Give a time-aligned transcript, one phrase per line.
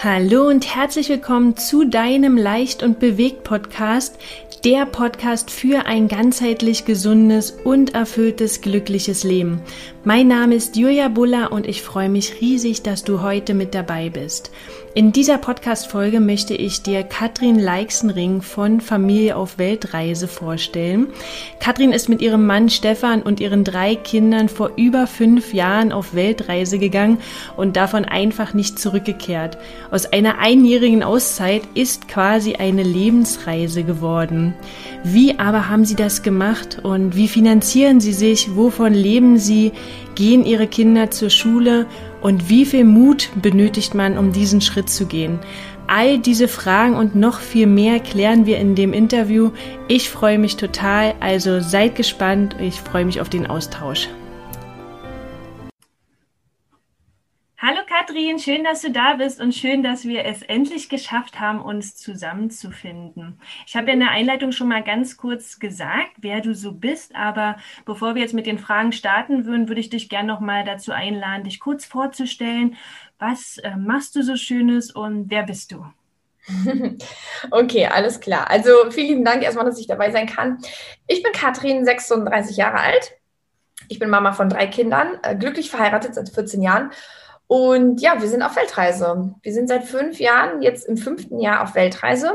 [0.00, 4.16] Hallo und herzlich willkommen zu deinem Leicht und bewegt Podcast,
[4.64, 9.60] der Podcast für ein ganzheitlich gesundes und erfülltes glückliches Leben.
[10.04, 14.10] Mein Name ist Julia Buller und ich freue mich riesig, dass du heute mit dabei
[14.10, 14.50] bist.
[14.94, 21.08] In dieser Podcast-Folge möchte ich dir Katrin Leixenring von Familie auf Weltreise vorstellen.
[21.60, 26.14] Katrin ist mit ihrem Mann Stefan und ihren drei Kindern vor über fünf Jahren auf
[26.14, 27.18] Weltreise gegangen
[27.56, 29.58] und davon einfach nicht zurückgekehrt.
[29.92, 34.47] Aus einer einjährigen Auszeit ist quasi eine Lebensreise geworden.
[35.04, 38.54] Wie aber haben sie das gemacht und wie finanzieren sie sich?
[38.56, 39.72] Wovon leben sie?
[40.14, 41.86] Gehen ihre Kinder zur Schule?
[42.20, 45.38] Und wie viel Mut benötigt man, um diesen Schritt zu gehen?
[45.86, 49.52] All diese Fragen und noch viel mehr klären wir in dem Interview.
[49.88, 52.56] Ich freue mich total, also seid gespannt.
[52.60, 54.08] Ich freue mich auf den Austausch.
[57.60, 61.60] Hallo Katrin, schön, dass du da bist und schön, dass wir es endlich geschafft haben,
[61.60, 63.40] uns zusammenzufinden.
[63.66, 67.16] Ich habe ja in der Einleitung schon mal ganz kurz gesagt, wer du so bist,
[67.16, 70.64] aber bevor wir jetzt mit den Fragen starten würden, würde ich dich gerne noch mal
[70.64, 72.76] dazu einladen, dich kurz vorzustellen.
[73.18, 75.84] Was äh, machst du so Schönes und wer bist du?
[77.50, 78.48] Okay, alles klar.
[78.48, 80.58] Also vielen lieben Dank erstmal, dass ich dabei sein kann.
[81.08, 83.16] Ich bin Katrin, 36 Jahre alt.
[83.88, 86.92] Ich bin Mama von drei Kindern, äh, glücklich verheiratet seit 14 Jahren
[87.48, 89.34] und ja, wir sind auf Weltreise.
[89.42, 92.32] Wir sind seit fünf Jahren jetzt im fünften Jahr auf Weltreise.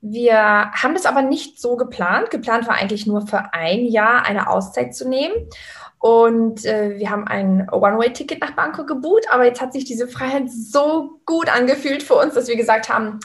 [0.00, 2.30] Wir haben das aber nicht so geplant.
[2.30, 5.34] Geplant war eigentlich nur für ein Jahr eine Auszeit zu nehmen.
[5.98, 10.50] Und äh, wir haben ein One-Way-Ticket nach Bangkok gebucht, aber jetzt hat sich diese Freiheit
[10.50, 13.20] so gut angefühlt für uns, dass wir gesagt haben,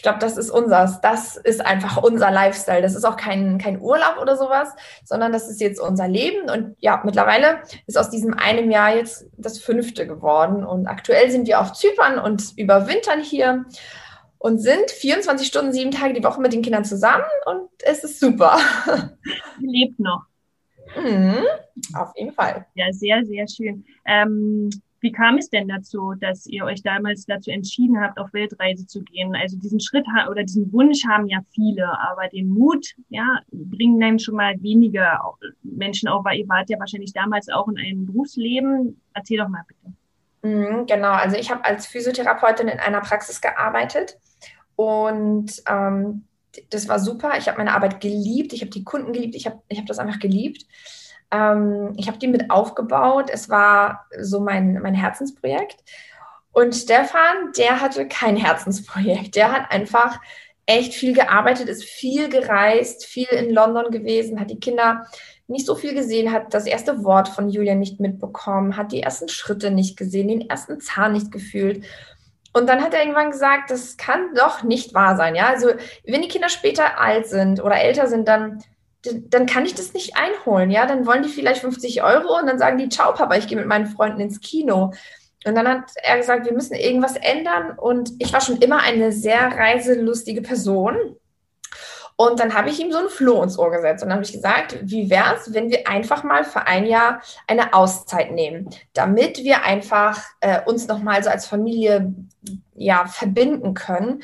[0.00, 1.02] ich glaube, das ist unseres.
[1.02, 2.80] Das ist einfach unser Lifestyle.
[2.80, 4.70] Das ist auch kein, kein Urlaub oder sowas,
[5.04, 6.48] sondern das ist jetzt unser Leben.
[6.48, 10.64] Und ja, mittlerweile ist aus diesem einem Jahr jetzt das fünfte geworden.
[10.64, 13.66] Und aktuell sind wir auf Zypern und überwintern hier
[14.38, 17.24] und sind 24 Stunden, sieben Tage die Woche mit den Kindern zusammen.
[17.44, 18.56] Und es ist super.
[19.60, 20.22] Lebt noch.
[20.96, 21.44] Mhm,
[21.92, 22.64] auf jeden Fall.
[22.74, 23.84] Ja, sehr, sehr schön.
[24.06, 28.86] Ähm, wie kam es denn dazu, dass ihr euch damals dazu entschieden habt, auf Weltreise
[28.86, 29.34] zu gehen?
[29.34, 34.18] Also diesen Schritt oder diesen Wunsch haben ja viele, aber den Mut, ja, bringen dann
[34.18, 35.20] schon mal weniger
[35.62, 39.00] Menschen auf, weil ihr wart ja wahrscheinlich damals auch in einem Berufsleben.
[39.14, 39.94] Erzähl doch mal bitte.
[40.42, 44.16] Mhm, genau, also ich habe als Physiotherapeutin in einer Praxis gearbeitet
[44.76, 46.24] und ähm,
[46.70, 47.32] das war super.
[47.38, 49.98] Ich habe meine Arbeit geliebt, ich habe die Kunden geliebt, ich habe ich hab das
[49.98, 50.64] einfach geliebt.
[51.30, 53.30] Ähm, ich habe die mit aufgebaut.
[53.32, 55.84] Es war so mein, mein Herzensprojekt.
[56.52, 59.36] Und Stefan, der hatte kein Herzensprojekt.
[59.36, 60.18] Der hat einfach
[60.66, 65.06] echt viel gearbeitet, ist viel gereist, viel in London gewesen, hat die Kinder
[65.48, 69.28] nicht so viel gesehen, hat das erste Wort von Julia nicht mitbekommen, hat die ersten
[69.28, 71.84] Schritte nicht gesehen, den ersten Zahn nicht gefühlt.
[72.52, 75.34] Und dann hat er irgendwann gesagt, das kann doch nicht wahr sein.
[75.34, 75.70] Ja, also
[76.04, 78.62] wenn die Kinder später alt sind oder älter sind, dann
[79.02, 80.86] dann kann ich das nicht einholen, ja.
[80.86, 83.66] Dann wollen die vielleicht 50 Euro und dann sagen die, ciao Papa, ich gehe mit
[83.66, 84.92] meinen Freunden ins Kino.
[85.46, 87.78] Und dann hat er gesagt, wir müssen irgendwas ändern.
[87.78, 91.16] Und ich war schon immer eine sehr reiselustige Person.
[92.20, 94.32] Und dann habe ich ihm so ein Floh ins Ohr gesetzt und dann habe ich
[94.34, 99.38] gesagt, wie wäre es, wenn wir einfach mal für ein Jahr eine Auszeit nehmen, damit
[99.38, 102.12] wir einfach äh, uns nochmal so als Familie
[102.74, 104.22] ja, verbinden können.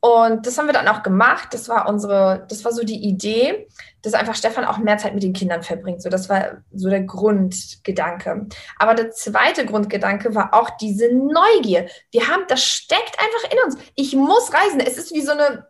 [0.00, 1.48] Und das haben wir dann auch gemacht.
[1.52, 3.66] Das war unsere, das war so die Idee,
[4.02, 6.02] dass einfach Stefan auch mehr Zeit mit den Kindern verbringt.
[6.02, 8.46] So, das war so der Grundgedanke.
[8.78, 11.88] Aber der zweite Grundgedanke war auch diese Neugier.
[12.12, 13.78] Wir haben, das steckt einfach in uns.
[13.94, 14.80] Ich muss reisen.
[14.80, 15.66] Es ist wie so eine,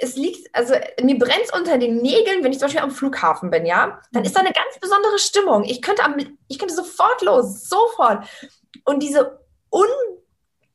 [0.00, 3.50] es liegt, also mir brennt es unter den Nägeln, wenn ich zum Beispiel am Flughafen
[3.50, 5.64] bin, ja, dann ist da eine ganz besondere Stimmung.
[5.64, 6.16] Ich könnte, am,
[6.48, 8.26] ich könnte sofort los, sofort.
[8.84, 9.86] Und diese un,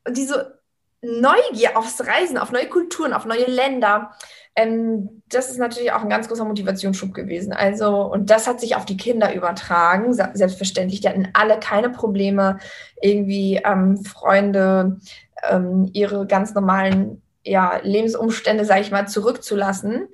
[0.10, 0.57] diese
[1.02, 4.12] Neugier aufs Reisen, auf neue Kulturen, auf neue Länder,
[4.58, 7.54] ähm, das ist natürlich auch ein ganz großer Motivationsschub gewesen.
[7.54, 11.02] Also, und das hat sich auf die Kinder übertragen, selbstverständlich.
[11.02, 12.58] Die hatten alle keine Probleme,
[13.00, 15.00] irgendwie ähm, Freunde,
[15.48, 20.08] ähm, ihre ganz normalen ja, Lebensumstände, sage ich mal, zurückzulassen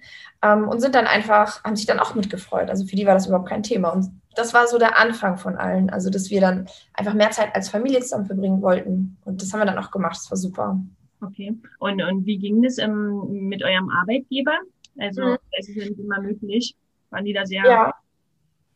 [0.43, 2.69] ähm, und sind dann einfach, haben sich dann auch mitgefreut.
[2.69, 3.91] Also für die war das überhaupt kein Thema.
[3.91, 5.89] Und das war so der Anfang von allen.
[5.89, 9.17] Also, dass wir dann einfach mehr Zeit als Familie zusammen verbringen wollten.
[9.25, 10.15] Und das haben wir dann auch gemacht.
[10.15, 10.79] Das war super.
[11.21, 11.57] Okay.
[11.79, 14.57] Und, und wie ging das ähm, mit eurem Arbeitgeber?
[14.99, 15.37] Also, mhm.
[15.51, 16.75] es ist ja nicht immer möglich.
[17.09, 17.63] Waren die da sehr.
[17.63, 17.93] Ja.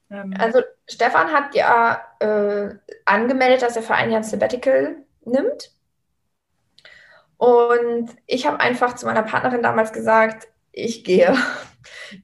[0.10, 2.76] Ähm, also, Stefan hat ja äh,
[3.06, 5.72] angemeldet, dass er für ein Jahr ein Sabbatical nimmt.
[7.38, 11.36] Und ich habe einfach zu meiner Partnerin damals gesagt, ich gehe.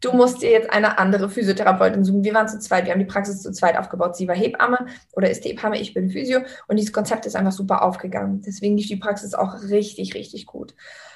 [0.01, 2.23] Du musst dir jetzt eine andere Physiotherapeutin suchen.
[2.23, 4.15] Wir waren zu zweit, wir haben die Praxis zu zweit aufgebaut.
[4.15, 7.83] Sie war Hebamme oder ist Hebamme, ich bin Physio und dieses Konzept ist einfach super
[7.83, 8.41] aufgegangen.
[8.45, 10.75] Deswegen lief die Praxis auch richtig, richtig gut.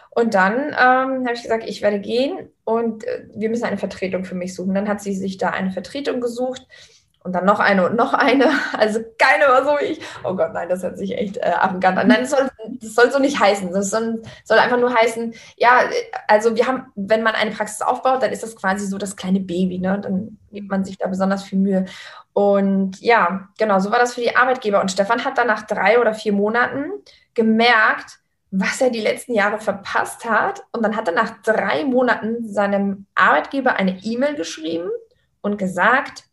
[0.09, 4.25] Und dann ähm, habe ich gesagt, ich werde gehen und äh, wir müssen eine Vertretung
[4.25, 4.73] für mich suchen.
[4.73, 6.65] Dann hat sie sich da eine Vertretung gesucht
[7.23, 8.49] und dann noch eine und noch eine.
[8.77, 10.01] Also keine war so wie ich.
[10.23, 12.07] Oh Gott, nein, das hört sich echt äh, arrogant an.
[12.07, 12.49] Nein, das soll,
[12.79, 13.71] das soll so nicht heißen.
[13.71, 15.81] Das soll, soll einfach nur heißen, ja,
[16.27, 19.39] also wir haben, wenn man eine Praxis aufbaut, dann ist das quasi so das kleine
[19.39, 19.99] Baby, ne?
[20.01, 21.85] Dann gibt man sich da besonders viel Mühe.
[22.33, 24.79] Und ja, genau, so war das für die Arbeitgeber.
[24.79, 26.91] Und Stefan hat dann nach drei oder vier Monaten
[27.33, 28.19] gemerkt,
[28.51, 30.63] was er die letzten Jahre verpasst hat.
[30.71, 34.89] Und dann hat er nach drei Monaten seinem Arbeitgeber eine E-Mail geschrieben
[35.41, 36.26] und gesagt,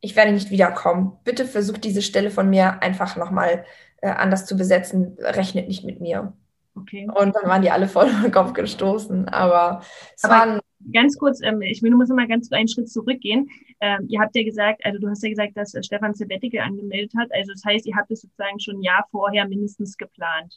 [0.00, 1.18] ich werde nicht wiederkommen.
[1.24, 3.64] Bitte versucht diese Stelle von mir einfach nochmal
[4.00, 5.16] äh, anders zu besetzen.
[5.18, 6.32] Rechnet nicht mit mir.
[6.74, 7.08] Okay.
[7.12, 9.28] Und dann waren die alle voll den Kopf gestoßen.
[9.28, 9.82] Aber
[10.14, 10.60] es Aber waren.
[10.92, 13.50] Ganz kurz, ähm, ich will nur mal ganz einen Schritt zurückgehen.
[13.80, 17.12] Ähm, ihr habt ja gesagt, also du hast ja gesagt, dass äh, Stefan Sabbatical angemeldet
[17.18, 17.28] hat.
[17.32, 20.56] Also das heißt, ihr habt es sozusagen schon ein Jahr vorher mindestens geplant.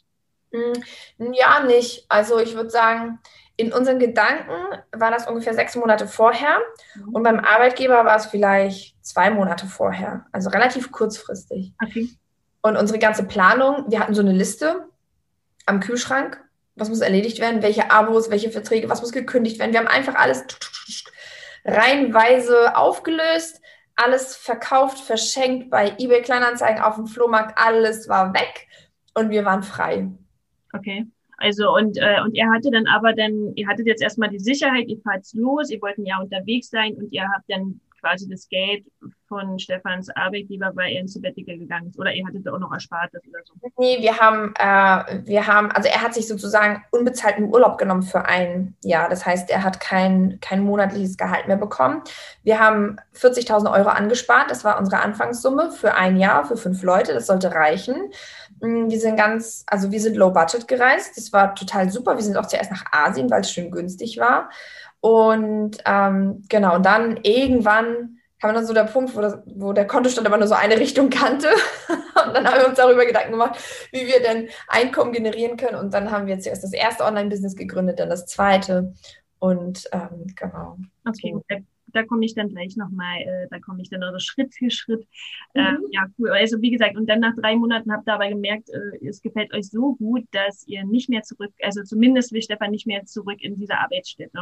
[0.52, 2.06] Hm, ja, nicht.
[2.08, 3.18] Also ich würde sagen,
[3.56, 4.52] in unseren Gedanken
[4.92, 6.58] war das ungefähr sechs Monate vorher
[6.94, 7.14] mhm.
[7.14, 10.26] und beim Arbeitgeber war es vielleicht zwei Monate vorher.
[10.32, 11.72] Also relativ kurzfristig.
[11.84, 12.08] Okay.
[12.62, 14.88] Und unsere ganze Planung, wir hatten so eine Liste
[15.66, 16.42] am Kühlschrank,
[16.76, 19.72] was muss erledigt werden, welche Abos, welche Verträge, was muss gekündigt werden.
[19.72, 20.44] Wir haben einfach alles
[21.64, 23.60] reihenweise aufgelöst,
[23.94, 28.68] alles verkauft, verschenkt bei eBay Kleinanzeigen auf dem Flohmarkt, alles war weg
[29.14, 30.08] und wir waren frei.
[30.72, 31.06] Okay.
[31.42, 34.86] Also und, äh, und er hatte dann aber dann, ihr hattet jetzt erstmal die Sicherheit,
[34.86, 38.84] ihr fahrt los, ihr wollten ja unterwegs sein und ihr habt dann quasi das Geld
[39.28, 41.98] von Stefans Arbeitgeber, weil er ins Sabbatical gegangen ist.
[41.98, 43.54] Oder ihr hattet auch noch Erspartes oder so?
[43.78, 48.24] Nee, wir haben, äh, wir haben, also er hat sich sozusagen unbezahlten Urlaub genommen für
[48.24, 49.08] ein Jahr.
[49.08, 52.02] Das heißt, er hat kein, kein monatliches Gehalt mehr bekommen.
[52.42, 54.50] Wir haben 40.000 Euro angespart.
[54.50, 57.14] Das war unsere Anfangssumme für ein Jahr, für fünf Leute.
[57.14, 58.10] Das sollte reichen.
[58.62, 61.16] Mm, wir sind ganz, also wir sind low budget gereist.
[61.16, 62.16] Das war total super.
[62.16, 64.48] Wir sind auch zuerst nach Asien, weil es schön günstig war.
[65.00, 69.86] Und ähm, genau, und dann irgendwann kam dann so der Punkt, wo, das, wo der
[69.86, 71.48] Kontostand aber nur so eine Richtung kannte.
[71.88, 73.58] und dann haben wir uns darüber Gedanken gemacht,
[73.90, 75.76] wie wir denn Einkommen generieren können.
[75.76, 78.94] Und dann haben wir zuerst das erste Online-Business gegründet, dann das zweite.
[79.38, 80.78] Und ähm, genau.
[81.04, 81.64] Okay.
[81.92, 85.06] Da komme ich dann gleich nochmal, äh, da komme ich dann also Schritt für Schritt.
[85.54, 85.86] Äh, mhm.
[85.90, 86.30] ja, cool.
[86.30, 89.52] Also wie gesagt, und dann nach drei Monaten habt ihr aber gemerkt, äh, es gefällt
[89.54, 93.38] euch so gut, dass ihr nicht mehr zurück, also zumindest will Stefan nicht mehr zurück
[93.40, 94.38] in diese Arbeitsstätte.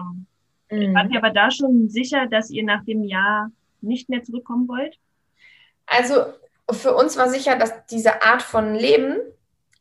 [0.71, 0.95] Mhm.
[0.95, 3.51] Wart ihr aber da schon sicher, dass ihr nach dem Jahr
[3.81, 4.99] nicht mehr zurückkommen wollt?
[5.87, 6.15] Also
[6.71, 9.19] für uns war sicher, dass diese Art von Leben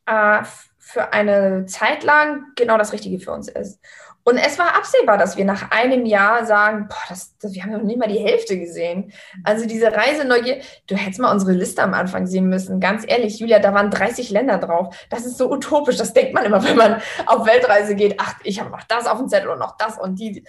[0.06, 0.42] äh,
[0.78, 3.80] für eine Zeit lang genau das Richtige für uns ist.
[4.24, 7.72] Und es war absehbar, dass wir nach einem Jahr sagen, boah, das, das, wir haben
[7.72, 9.12] noch nicht mal die Hälfte gesehen.
[9.44, 12.80] Also diese Reiseneugier, du hättest mal unsere Liste am Anfang sehen müssen.
[12.80, 14.94] Ganz ehrlich, Julia, da waren 30 Länder drauf.
[15.08, 15.96] Das ist so utopisch.
[15.96, 18.16] Das denkt man immer, wenn man auf Weltreise geht.
[18.18, 20.44] Ach, ich habe noch das auf dem Zettel und noch das und die.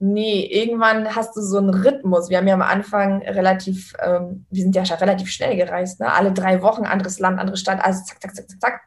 [0.00, 2.30] Nee, irgendwann hast du so einen Rhythmus.
[2.30, 6.12] Wir haben ja am Anfang relativ, ähm, wir sind ja schon relativ schnell gereist, ne?
[6.12, 8.80] alle drei Wochen, anderes Land, andere Stadt, also zack, zack, zack, zack, zack.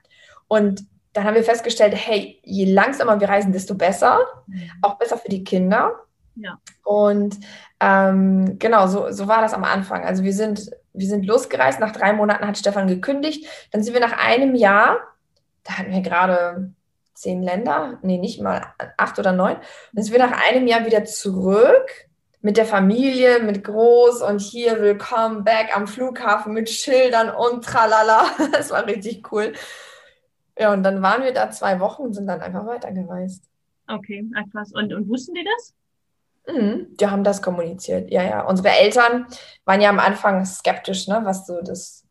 [0.48, 4.72] Und dann haben wir festgestellt, hey, je langsamer wir reisen, desto besser, mhm.
[4.82, 6.00] auch besser für die Kinder.
[6.36, 6.58] Ja.
[6.84, 7.38] Und
[7.80, 10.06] ähm, genau, so, so war das am Anfang.
[10.06, 14.02] Also wir sind, wir sind losgereist, nach drei Monaten hat Stefan gekündigt, dann sind wir
[14.02, 14.98] nach einem Jahr,
[15.64, 16.72] da hatten wir gerade
[17.14, 19.58] zehn Länder, nee, nicht mal acht oder neun.
[19.58, 19.64] Und
[19.94, 22.08] dann sind wir nach einem Jahr wieder zurück
[22.42, 28.26] mit der Familie, mit Groß und hier willkommen back am Flughafen mit Schildern und tralala.
[28.52, 29.54] Das war richtig cool.
[30.58, 33.44] Ja, und dann waren wir da zwei Wochen und sind dann einfach weitergereist.
[33.88, 34.72] Okay, krass.
[34.74, 35.74] Und, und wussten die das?
[36.48, 38.42] Mhm, die haben das kommuniziert, ja, ja.
[38.42, 39.28] Unsere Eltern
[39.66, 42.04] waren ja am Anfang skeptisch, ne, was so das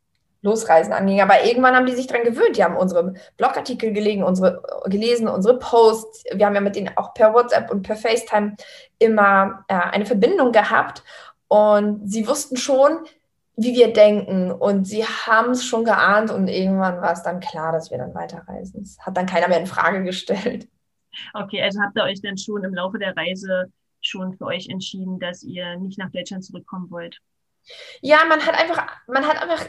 [0.43, 1.21] Losreisen anging.
[1.21, 2.57] Aber irgendwann haben die sich dran gewöhnt.
[2.57, 6.25] Die haben unsere Blogartikel gelegen, unsere, gelesen, unsere Posts.
[6.33, 8.57] Wir haben ja mit denen auch per WhatsApp und per FaceTime
[8.99, 11.03] immer äh, eine Verbindung gehabt.
[11.49, 13.01] Und sie wussten schon,
[13.61, 14.51] wie wir denken.
[14.51, 16.31] Und sie haben es schon geahnt.
[16.31, 18.83] Und irgendwann war es dann klar, dass wir dann weiterreisen.
[18.83, 20.69] Das hat dann keiner mehr in Frage gestellt.
[21.35, 25.19] Okay, also habt ihr euch dann schon im Laufe der Reise schon für euch entschieden,
[25.19, 27.19] dass ihr nicht nach Deutschland zurückkommen wollt?
[28.01, 29.67] Ja, man hat einfach, man hat einfach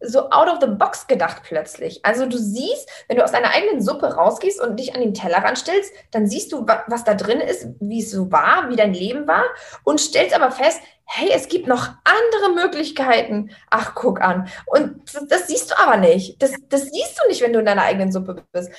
[0.00, 2.04] so out of the box gedacht plötzlich.
[2.04, 5.58] Also du siehst, wenn du aus deiner eigenen Suppe rausgehst und dich an den Tellerrand
[5.58, 9.26] stellst, dann siehst du, was da drin ist, wie es so war, wie dein Leben
[9.26, 9.44] war
[9.84, 13.50] und stellst aber fest, hey, es gibt noch andere Möglichkeiten.
[13.70, 14.48] Ach, guck an.
[14.66, 16.42] Und das, das siehst du aber nicht.
[16.42, 18.70] Das, das siehst du nicht, wenn du in deiner eigenen Suppe bist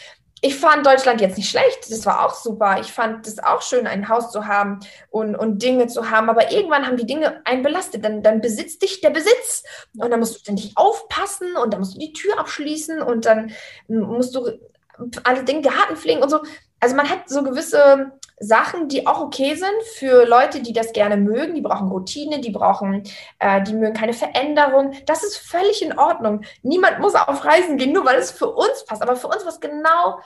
[0.41, 1.89] ich fand Deutschland jetzt nicht schlecht.
[1.89, 2.79] Das war auch super.
[2.79, 4.79] Ich fand es auch schön, ein Haus zu haben
[5.10, 6.29] und, und Dinge zu haben.
[6.29, 8.05] Aber irgendwann haben die Dinge einen belastet.
[8.05, 9.63] Dann, dann besitzt dich der Besitz.
[9.98, 13.51] Und dann musst du ständig aufpassen und dann musst du die Tür abschließen und dann
[13.88, 14.60] musst du
[15.24, 16.41] alle den Garten pflegen und so.
[16.79, 21.17] Also man hat so gewisse Sachen, die auch okay sind für Leute, die das gerne
[21.17, 21.55] mögen.
[21.55, 23.03] Die brauchen Routine, die brauchen,
[23.39, 24.93] äh, die mögen keine Veränderung.
[25.05, 26.41] Das ist völlig in Ordnung.
[26.62, 29.01] Niemand muss auf Reisen gehen, nur weil es für uns passt.
[29.01, 30.19] Aber für uns war es genau,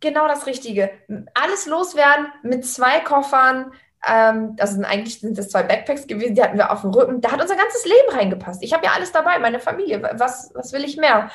[0.00, 0.90] genau das Richtige.
[1.32, 3.72] Alles loswerden mit zwei Koffern.
[4.06, 7.22] Ähm, also eigentlich sind das zwei Backpacks gewesen, die hatten wir auf dem Rücken.
[7.22, 8.62] Da hat unser ganzes Leben reingepasst.
[8.62, 10.02] Ich habe ja alles dabei, meine Familie.
[10.18, 11.30] Was, was will ich mehr?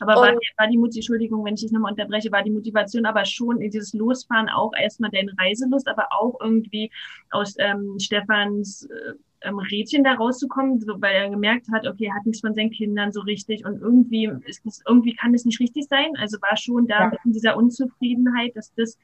[0.00, 3.24] Aber war, war, die Motivation, Entschuldigung, wenn ich dich nochmal unterbreche, war die Motivation aber
[3.24, 6.90] schon in dieses Losfahren auch erstmal deine Reiselust, aber auch irgendwie
[7.30, 12.14] aus ähm, Stefans äh, ähm, Rädchen da rauszukommen, so, weil er gemerkt hat, okay, er
[12.14, 15.60] hat nichts von seinen Kindern so richtig und irgendwie ist das, irgendwie kann das nicht
[15.60, 16.12] richtig sein.
[16.18, 17.12] Also war schon da ja.
[17.24, 18.98] in dieser Unzufriedenheit, dass das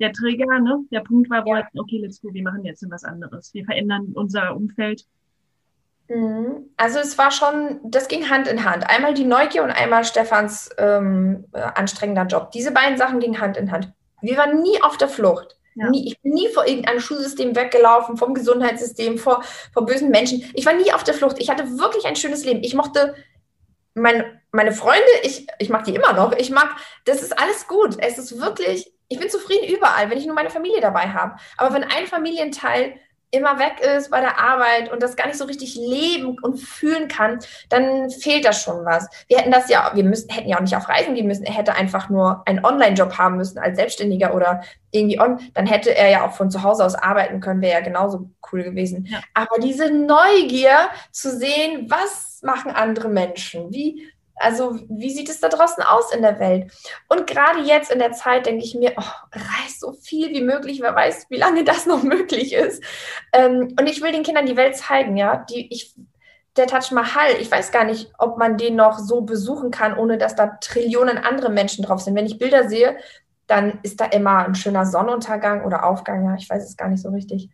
[0.00, 1.60] der Trigger, ne, der Punkt war, wo ja.
[1.60, 3.52] er, okay, let's go, wir machen jetzt was anderes.
[3.54, 5.06] Wir verändern unser Umfeld.
[6.76, 8.88] Also es war schon, das ging Hand in Hand.
[8.88, 12.50] Einmal die Neugier und einmal Stefans ähm, äh, anstrengender Job.
[12.50, 13.92] Diese beiden Sachen gingen Hand in Hand.
[14.20, 15.56] Wir waren nie auf der Flucht.
[15.74, 15.88] Ja.
[15.88, 19.42] Nie, ich bin nie vor irgendeinem Schulsystem weggelaufen, vom Gesundheitssystem, vor,
[19.72, 20.44] vor bösen Menschen.
[20.54, 21.36] Ich war nie auf der Flucht.
[21.38, 22.62] Ich hatte wirklich ein schönes Leben.
[22.62, 23.14] Ich mochte
[23.94, 26.32] mein, meine Freunde, ich, ich mag die immer noch.
[26.32, 27.96] Ich mag, das ist alles gut.
[27.98, 31.36] Es ist wirklich, ich bin zufrieden überall, wenn ich nur meine Familie dabei habe.
[31.56, 32.96] Aber wenn ein Familienteil
[33.32, 37.08] immer weg ist bei der Arbeit und das gar nicht so richtig leben und fühlen
[37.08, 37.38] kann,
[37.70, 39.08] dann fehlt da schon was.
[39.26, 41.44] Wir hätten das ja, wir müssen, hätten ja auch nicht auf Reisen gehen müssen.
[41.44, 45.40] Er hätte einfach nur einen Online-Job haben müssen als Selbstständiger oder irgendwie on.
[45.54, 48.62] Dann hätte er ja auch von zu Hause aus arbeiten können, wäre ja genauso cool
[48.62, 49.06] gewesen.
[49.10, 49.20] Ja.
[49.32, 53.72] Aber diese Neugier zu sehen, was machen andere Menschen?
[53.72, 56.72] Wie, also wie sieht es da draußen aus in der Welt?
[57.08, 60.80] Und gerade jetzt in der Zeit denke ich mir, oh, reiß so viel wie möglich,
[60.80, 62.82] wer weiß, wie lange das noch möglich ist.
[63.32, 65.44] Ähm, und ich will den Kindern die Welt zeigen, ja.
[65.48, 65.94] Die, ich,
[66.56, 70.18] der Taj Mahal, ich weiß gar nicht, ob man den noch so besuchen kann, ohne
[70.18, 72.14] dass da Trillionen andere Menschen drauf sind.
[72.14, 72.98] Wenn ich Bilder sehe,
[73.46, 77.02] dann ist da immer ein schöner Sonnenuntergang oder Aufgang, ja, ich weiß es gar nicht
[77.02, 77.50] so richtig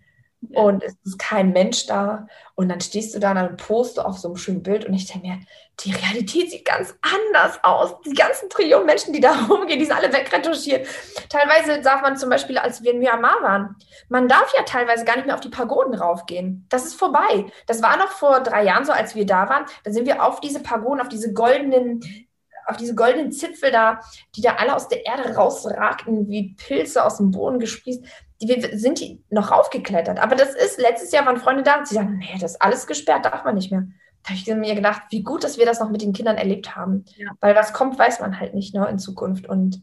[0.54, 2.26] und es ist kein Mensch da.
[2.54, 5.07] Und dann stehst du da und dann postest auf so einem schönen Bild und ich
[5.07, 5.40] denke mir,
[5.80, 7.95] die Realität sieht ganz anders aus.
[8.04, 10.87] Die ganzen Trillionen Menschen, die da rumgehen, die sind alle wegretuschiert.
[11.28, 13.76] Teilweise darf man zum Beispiel, als wir in Myanmar waren,
[14.09, 16.66] man darf ja teilweise gar nicht mehr auf die Pagoden raufgehen.
[16.68, 17.47] Das ist vorbei.
[17.66, 19.66] Das war noch vor drei Jahren so, als wir da waren.
[19.85, 22.27] Da sind wir auf diese Pagoden, auf diese goldenen
[22.68, 24.00] auf diese goldenen Zipfel da,
[24.37, 28.04] die da alle aus der Erde rausragten, wie Pilze aus dem Boden gesprießt
[28.40, 30.18] die, wir sind die noch raufgeklettert.
[30.18, 32.87] Aber das ist, letztes Jahr waren Freunde da und sie sagen, nee, das ist alles
[32.87, 33.88] gesperrt, darf man nicht mehr.
[34.22, 36.76] Da habe ich mir gedacht, wie gut, dass wir das noch mit den Kindern erlebt
[36.76, 37.04] haben.
[37.16, 37.32] Ja.
[37.40, 39.48] Weil was kommt, weiß man halt nicht ne, in Zukunft.
[39.48, 39.82] Und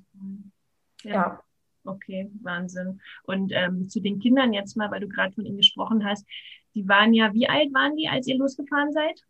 [1.03, 1.13] ja.
[1.13, 1.39] ja.
[1.83, 2.99] Okay, Wahnsinn.
[3.23, 6.25] Und ähm, zu den Kindern jetzt mal, weil du gerade von ihnen gesprochen hast,
[6.73, 9.21] die waren ja, wie alt waren die, als ihr losgefahren seid?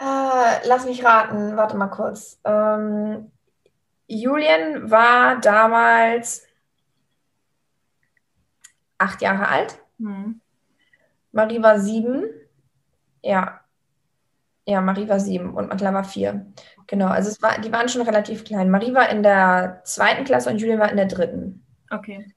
[0.00, 2.40] Äh, lass mich raten, warte mal kurz.
[2.44, 3.30] Ähm,
[4.06, 6.46] Julian war damals
[8.96, 9.78] acht Jahre alt.
[9.98, 10.40] Mhm.
[11.32, 12.24] Marie war sieben.
[13.22, 13.60] Ja.
[14.64, 16.46] Ja, Marie war sieben und Matla war vier.
[16.86, 18.70] Genau, also es war, die waren schon relativ klein.
[18.70, 21.64] Marie war in der zweiten Klasse und Julian war in der dritten.
[21.90, 22.32] Okay.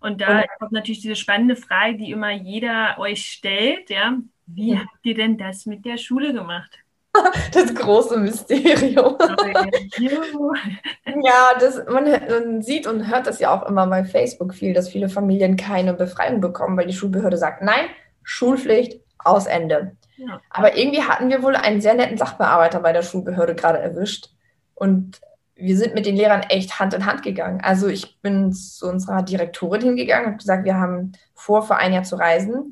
[0.00, 4.18] Und da und, kommt natürlich diese spannende Frage, die immer jeder euch stellt, ja.
[4.46, 6.78] Wie habt ihr denn das mit der Schule gemacht?
[7.52, 9.16] das große Mysterium.
[9.98, 14.88] ja, das, man, man, sieht und hört das ja auch immer bei Facebook viel, dass
[14.88, 17.86] viele Familien keine Befreiung bekommen, weil die Schulbehörde sagt, nein,
[18.22, 19.96] Schulpflicht aus Ende.
[20.16, 20.40] Ja.
[20.50, 24.30] Aber irgendwie hatten wir wohl einen sehr netten Sachbearbeiter bei der Schulbehörde gerade erwischt.
[24.74, 25.20] Und
[25.54, 27.60] wir sind mit den Lehrern echt Hand in Hand gegangen.
[27.62, 32.04] Also ich bin zu unserer Direktorin hingegangen und gesagt, wir haben vor, für ein Jahr
[32.04, 32.70] zu reisen.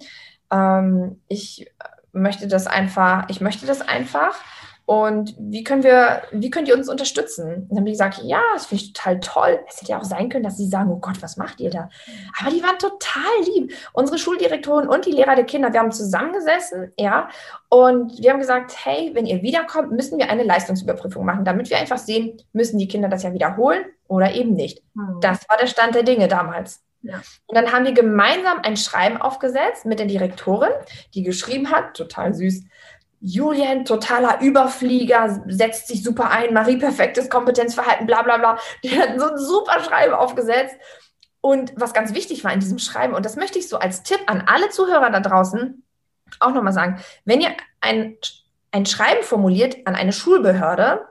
[0.50, 1.70] Ähm, ich
[2.14, 4.34] möchte das einfach, ich möchte das einfach.
[4.86, 7.54] Und wie können wir, wie könnt ihr uns unterstützen?
[7.54, 9.60] Und dann haben die gesagt, ja, das finde ich total toll.
[9.66, 11.88] Es hätte ja auch sein können, dass sie sagen, oh Gott, was macht ihr da?
[12.38, 13.22] Aber die waren total
[13.54, 13.72] lieb.
[13.94, 17.30] Unsere Schuldirektorin und die Lehrer der Kinder, wir haben zusammengesessen, ja,
[17.70, 21.78] und wir haben gesagt, hey, wenn ihr wiederkommt, müssen wir eine Leistungsüberprüfung machen, damit wir
[21.78, 24.82] einfach sehen, müssen die Kinder das ja wiederholen oder eben nicht.
[24.96, 25.18] Hm.
[25.22, 26.83] Das war der Stand der Dinge damals.
[27.04, 27.20] Ja.
[27.46, 30.72] Und dann haben wir gemeinsam ein Schreiben aufgesetzt mit der Direktorin,
[31.12, 32.64] die geschrieben hat, total süß.
[33.20, 38.58] Julian, totaler Überflieger, setzt sich super ein, Marie, perfektes Kompetenzverhalten, bla bla bla.
[38.82, 40.74] Die hat so ein super Schreiben aufgesetzt.
[41.40, 44.20] Und was ganz wichtig war in diesem Schreiben, und das möchte ich so als Tipp
[44.26, 45.82] an alle Zuhörer da draußen,
[46.40, 48.16] auch nochmal sagen, wenn ihr ein,
[48.72, 51.06] ein Schreiben formuliert an eine Schulbehörde,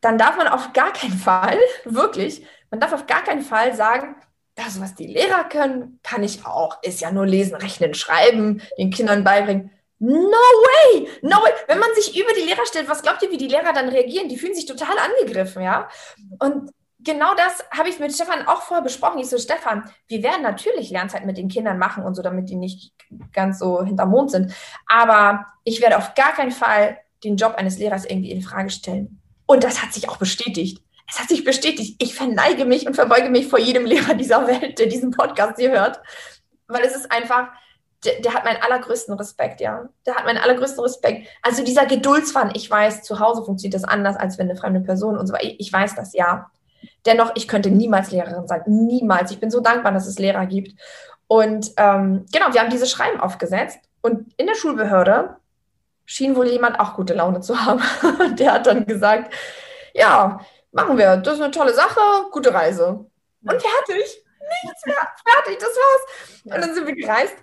[0.00, 4.16] dann darf man auf gar keinen Fall, wirklich, man darf auf gar keinen Fall sagen,
[4.54, 6.82] das, was die Lehrer können, kann ich auch.
[6.82, 9.70] Ist ja nur lesen, rechnen, schreiben, den Kindern beibringen.
[9.98, 11.08] No way!
[11.22, 11.52] No way!
[11.68, 14.28] Wenn man sich über die Lehrer stellt, was glaubt ihr, wie die Lehrer dann reagieren?
[14.28, 15.88] Die fühlen sich total angegriffen, ja?
[16.38, 19.20] Und genau das habe ich mit Stefan auch vorher besprochen.
[19.20, 22.56] Ich so, Stefan, wir werden natürlich Lernzeit mit den Kindern machen und so, damit die
[22.56, 22.92] nicht
[23.32, 24.52] ganz so hinterm Mond sind.
[24.86, 29.20] Aber ich werde auf gar keinen Fall den Job eines Lehrers irgendwie in Frage stellen.
[29.46, 30.82] Und das hat sich auch bestätigt.
[31.12, 31.96] Es hat sich bestätigt.
[32.02, 35.70] Ich verneige mich und verbeuge mich vor jedem Lehrer dieser Welt, der diesen Podcast hier
[35.70, 36.00] hört.
[36.68, 37.48] Weil es ist einfach,
[38.02, 39.90] der, der, hat meinen allergrößten Respekt, ja.
[40.06, 41.28] Der hat meinen allergrößten Respekt.
[41.42, 45.18] Also dieser Geduldsfahren, ich weiß, zu Hause funktioniert das anders, als wenn eine fremde Person
[45.18, 45.52] und so weiter.
[45.58, 46.50] Ich, weiß das, ja.
[47.04, 48.62] Dennoch, ich könnte niemals Lehrerin sein.
[48.64, 49.30] Niemals.
[49.32, 50.80] Ich bin so dankbar, dass es Lehrer gibt.
[51.26, 53.80] Und ähm, genau, wir haben diese Schreiben aufgesetzt.
[54.00, 55.36] Und in der Schulbehörde
[56.06, 57.82] schien wohl jemand auch gute Laune zu haben.
[58.38, 59.34] der hat dann gesagt,
[59.92, 60.40] ja,
[60.72, 61.16] machen wir.
[61.18, 62.00] Das ist eine tolle Sache.
[62.32, 63.06] Gute Reise.
[63.44, 64.24] Und fertig.
[64.64, 64.96] Nichts mehr.
[65.24, 66.42] Fertig, das war's.
[66.44, 67.36] Und dann sind wir gereist.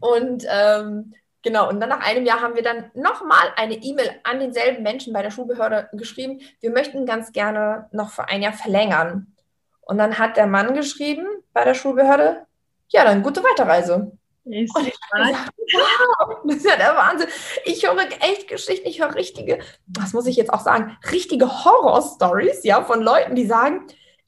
[0.00, 4.40] Und ähm, genau, und dann nach einem Jahr haben wir dann nochmal eine E-Mail an
[4.40, 6.40] denselben Menschen bei der Schulbehörde geschrieben.
[6.60, 9.34] Wir möchten ganz gerne noch für ein Jahr verlängern.
[9.80, 12.46] Und dann hat der Mann geschrieben bei der Schulbehörde,
[12.88, 14.12] ja, dann gute Weiterreise.
[14.44, 17.28] Ist und ich gesagt, wow, das ist ja der Wahnsinn.
[17.64, 22.62] Ich höre echt Geschichten, ich höre richtige, was muss ich jetzt auch sagen, richtige Horror-Stories,
[22.64, 23.86] ja, von Leuten, die sagen,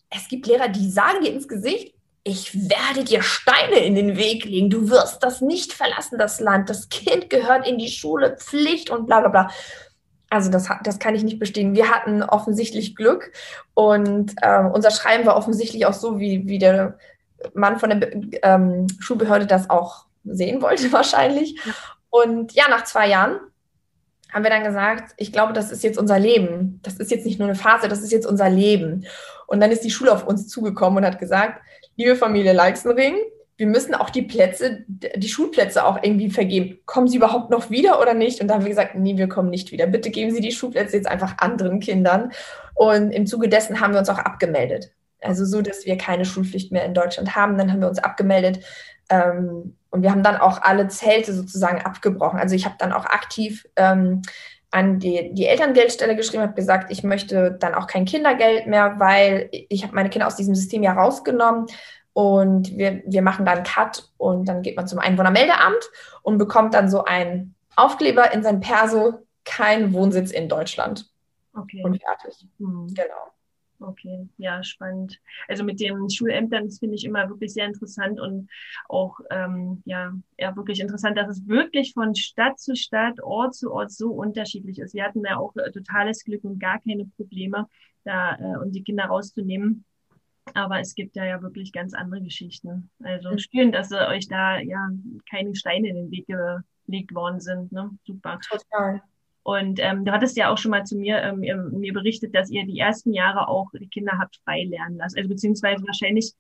[0.09, 1.95] es gibt Lehrer, die sagen dir ins Gesicht,
[2.25, 6.71] ich werde dir Steine in den Weg legen, du wirst das nicht verlassen, das Land,
[6.71, 9.51] das Kind gehört in die Schule, Pflicht und bla bla bla.
[10.29, 11.77] Also das, das kann ich nicht bestehen.
[11.77, 13.31] Wir hatten offensichtlich Glück
[13.75, 16.99] und äh, unser Schreiben war offensichtlich auch so, wie, wie der
[17.55, 18.11] Mann von der
[18.43, 21.61] ähm, Schulbehörde das auch sehen wollte wahrscheinlich.
[22.11, 23.38] Und ja, nach zwei Jahren
[24.33, 26.81] haben wir dann gesagt, ich glaube, das ist jetzt unser Leben.
[26.83, 29.07] Das ist jetzt nicht nur eine Phase, das ist jetzt unser Leben.
[29.47, 31.61] Und dann ist die Schule auf uns zugekommen und hat gesagt,
[31.97, 33.16] liebe Familie Leixenring,
[33.57, 36.78] wir müssen auch die Plätze, die Schulplätze auch irgendwie vergeben.
[36.85, 38.40] Kommen Sie überhaupt noch wieder oder nicht?
[38.40, 39.87] Und da haben wir gesagt, nee, wir kommen nicht wieder.
[39.87, 42.33] Bitte geben Sie die Schulplätze jetzt einfach anderen Kindern.
[42.75, 44.93] Und im Zuge dessen haben wir uns auch abgemeldet.
[45.26, 47.58] Also so, dass wir keine Schulpflicht mehr in Deutschland haben.
[47.58, 48.65] Dann haben wir uns abgemeldet.
[49.08, 52.39] Ähm, und wir haben dann auch alle Zelte sozusagen abgebrochen.
[52.39, 54.23] Also ich habe dann auch aktiv ähm,
[54.71, 59.49] an die, die Elterngeldstelle geschrieben, habe gesagt, ich möchte dann auch kein Kindergeld mehr, weil
[59.50, 61.67] ich habe meine Kinder aus diesem System ja rausgenommen
[62.12, 65.91] und wir, wir machen dann Cut und dann geht man zum Einwohnermeldeamt
[66.23, 71.10] und bekommt dann so einen Aufkleber in sein Perso, kein Wohnsitz in Deutschland.
[71.54, 71.82] Okay.
[71.84, 72.47] Und fertig.
[72.58, 72.89] Mhm.
[72.95, 73.32] Genau.
[73.78, 75.21] Okay, ja, spannend.
[75.49, 78.49] Also mit den Schulämtern, das finde ich immer wirklich sehr interessant und
[78.89, 83.73] auch ähm, ja, ja wirklich interessant, dass es wirklich von Stadt zu Stadt, Ort zu
[83.73, 84.95] Ort so unterschiedlich ist.
[84.95, 87.67] Wir hatten ja auch äh, totales Glück und gar keine Probleme,
[88.04, 89.84] da äh, und die Kinder rauszunehmen.
[90.54, 92.91] Aber es gibt ja ja wirklich ganz andere Geschichten.
[93.02, 94.89] Also schön, dass äh, euch da ja
[95.28, 96.26] keine Steine in den Weg
[96.86, 97.73] gelegt worden sind.
[97.73, 97.91] Ne?
[98.04, 98.39] Super.
[98.49, 99.02] Total.
[99.47, 102.67] Und ähm, du hattest ja auch schon mal zu mir ähm, mir berichtet, dass ihr
[102.67, 105.19] die ersten Jahre auch die Kinder habt frei lernen lassen.
[105.19, 106.32] Also beziehungsweise wahrscheinlich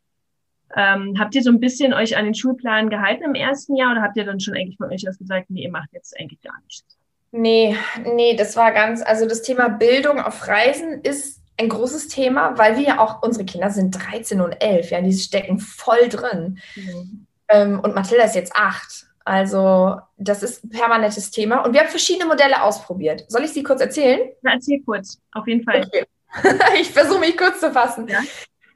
[0.74, 4.02] ähm, habt ihr so ein bisschen euch an den Schulplan gehalten im ersten Jahr oder
[4.02, 6.60] habt ihr dann schon eigentlich von euch aus gesagt, nee, ihr macht jetzt eigentlich gar
[6.64, 6.98] nichts?
[7.30, 7.76] Nee,
[8.12, 12.76] nee, das war ganz, also das Thema Bildung auf Reisen ist ein großes Thema, weil
[12.76, 16.58] wir ja auch, unsere Kinder sind 13 und 11, ja, die stecken voll drin.
[16.74, 17.26] Mhm.
[17.50, 19.05] Ähm, und Mathilda ist jetzt acht.
[19.26, 23.24] Also das ist ein permanentes Thema und wir haben verschiedene Modelle ausprobiert.
[23.26, 24.30] Soll ich sie kurz erzählen?
[24.42, 25.84] Na, erzähl kurz, auf jeden Fall.
[25.84, 26.04] Okay.
[26.80, 28.06] ich versuche mich kurz zu fassen.
[28.06, 28.20] Ja?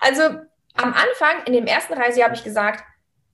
[0.00, 0.22] Also
[0.74, 2.82] am Anfang, in dem ersten Reisejahr, habe ich gesagt,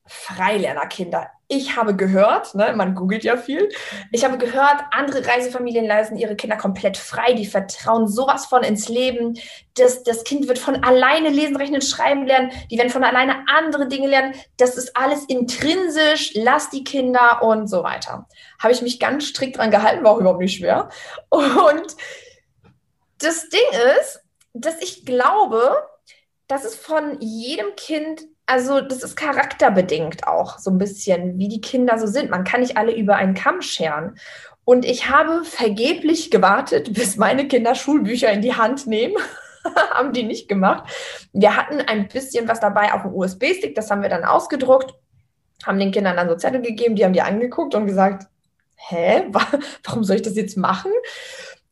[0.04, 1.30] Freilernerkinder.
[1.48, 3.68] Ich habe gehört, ne, man googelt ja viel,
[4.10, 8.88] ich habe gehört, andere Reisefamilien lassen ihre Kinder komplett frei, die vertrauen sowas von ins
[8.88, 9.38] Leben.
[9.74, 13.86] Das, das Kind wird von alleine lesen, rechnen, schreiben lernen, die werden von alleine andere
[13.86, 14.34] Dinge lernen.
[14.56, 18.26] Das ist alles intrinsisch, lass die Kinder und so weiter.
[18.58, 20.88] Habe ich mich ganz strikt dran gehalten, war auch überhaupt nicht schwer.
[21.30, 21.96] Und
[23.18, 24.20] das Ding ist,
[24.52, 25.86] dass ich glaube,
[26.48, 31.60] dass es von jedem Kind also das ist charakterbedingt auch so ein bisschen, wie die
[31.60, 32.30] Kinder so sind.
[32.30, 34.16] Man kann nicht alle über einen Kamm scheren.
[34.64, 39.16] Und ich habe vergeblich gewartet, bis meine Kinder Schulbücher in die Hand nehmen.
[39.94, 40.84] haben die nicht gemacht.
[41.32, 44.94] Wir hatten ein bisschen was dabei auf dem USB-Stick, das haben wir dann ausgedruckt,
[45.64, 48.28] haben den Kindern dann so Zettel gegeben, die haben die angeguckt und gesagt,
[48.76, 49.24] hä,
[49.84, 50.92] warum soll ich das jetzt machen?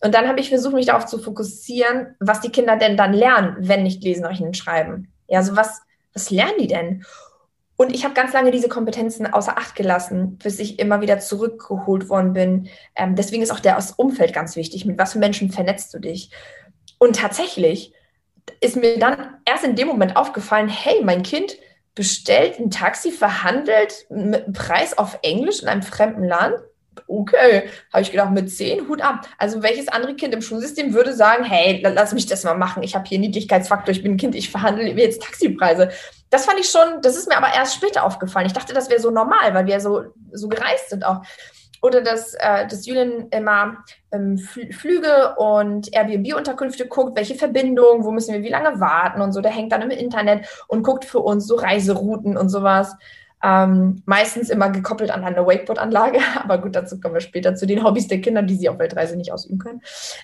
[0.00, 3.56] Und dann habe ich versucht, mich darauf zu fokussieren, was die Kinder denn dann lernen,
[3.60, 5.12] wenn nicht lesen, rechnen, schreiben.
[5.28, 5.80] Ja, so was,
[6.14, 7.04] was lernen die denn?
[7.76, 12.08] Und ich habe ganz lange diese Kompetenzen außer Acht gelassen, bis ich immer wieder zurückgeholt
[12.08, 12.68] worden bin.
[12.94, 14.84] Ähm, deswegen ist auch das Umfeld ganz wichtig.
[14.84, 16.30] Mit was für Menschen vernetzt du dich?
[16.98, 17.92] Und tatsächlich
[18.60, 21.56] ist mir dann erst in dem Moment aufgefallen, hey, mein Kind
[21.94, 26.56] bestellt ein Taxi, verhandelt mit einem Preis auf Englisch in einem fremden Land.
[27.06, 29.26] Okay, habe ich gedacht, mit zehn, Hut ab.
[29.38, 32.82] Also welches andere Kind im Schulsystem würde sagen, hey, lass mich das mal machen.
[32.82, 35.90] Ich habe hier Niedlichkeitsfaktor, ich bin ein Kind, ich verhandle jetzt Taxipreise.
[36.30, 38.46] Das fand ich schon, das ist mir aber erst später aufgefallen.
[38.46, 41.22] Ich dachte, das wäre so normal, weil wir so, so gereist sind auch.
[41.84, 48.32] Oder dass, äh, dass Julian immer ähm, Flüge und Airbnb-Unterkünfte guckt, welche Verbindungen, wo müssen
[48.32, 49.42] wir wie lange warten und so.
[49.42, 52.96] Der hängt dann im Internet und guckt für uns so Reiserouten und sowas.
[53.46, 57.84] Ähm, meistens immer gekoppelt an eine Wakeboard-Anlage, aber gut, dazu kommen wir später zu den
[57.84, 59.82] Hobbys der Kinder, die sie auf Weltreise nicht ausüben können.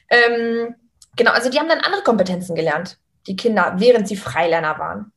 [0.08, 0.74] Ähm,
[1.16, 5.12] genau, also die haben dann andere Kompetenzen gelernt, die Kinder, während sie Freilerner waren.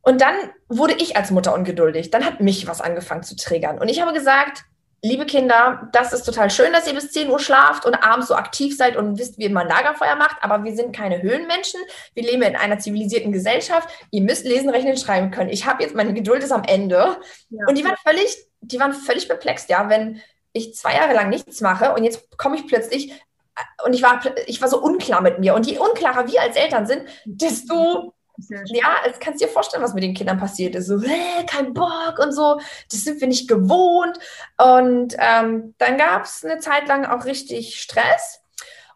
[0.00, 0.34] Und dann
[0.68, 2.10] wurde ich als Mutter ungeduldig.
[2.10, 3.78] Dann hat mich was angefangen zu triggern.
[3.78, 4.64] Und ich habe gesagt,
[5.02, 8.34] liebe Kinder, das ist total schön, dass ihr bis 10 Uhr schlaft und abends so
[8.34, 11.80] aktiv seid und wisst, wie man Lagerfeuer macht, aber wir sind keine Höhlenmenschen.
[12.14, 13.88] Wir leben in einer zivilisierten Gesellschaft.
[14.12, 15.50] Ihr müsst lesen, rechnen, schreiben können.
[15.50, 17.18] Ich habe jetzt, meine Geduld ist am Ende.
[17.50, 17.66] Ja.
[17.66, 21.60] Und die waren völlig, die waren völlig perplex, ja, wenn ich zwei Jahre lang nichts
[21.60, 25.40] mache und jetzt komme ich plötzlich äh, und ich war, ich war so unklar mit
[25.40, 25.54] mir.
[25.54, 30.02] Und je unklarer wir als Eltern sind, desto ja, es kannst dir vorstellen, was mit
[30.02, 30.86] den Kindern passiert ist.
[30.86, 34.18] So, äh, kein Bock und so, das sind wir nicht gewohnt.
[34.58, 38.40] Und ähm, dann gab es eine Zeit lang auch richtig Stress.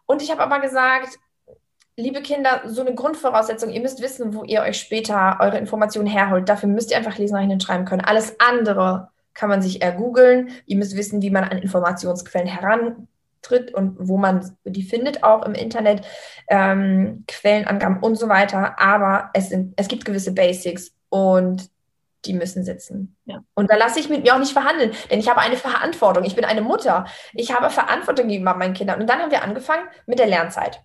[0.05, 1.17] Und ich habe aber gesagt,
[1.95, 6.47] liebe Kinder, so eine Grundvoraussetzung, ihr müsst wissen, wo ihr euch später eure Informationen herholt.
[6.47, 8.01] Dafür müsst ihr einfach lesen, rechnen, schreiben können.
[8.01, 10.51] Alles andere kann man sich ergoogeln.
[10.65, 13.06] Ihr müsst wissen, wie man an Informationsquellen heran
[13.47, 16.05] tritt und wo man die findet, auch im Internet,
[16.47, 18.79] ähm, Quellenangaben und so weiter.
[18.79, 21.69] Aber es, sind, es gibt gewisse Basics und
[22.25, 23.15] die müssen sitzen.
[23.25, 23.43] Ja.
[23.53, 26.23] Und da lasse ich mit mir auch nicht verhandeln, denn ich habe eine Verantwortung.
[26.23, 27.05] Ich bin eine Mutter.
[27.33, 28.99] Ich habe Verantwortung gegenüber meinen Kindern.
[28.99, 30.81] Und dann haben wir angefangen mit der Lernzeit.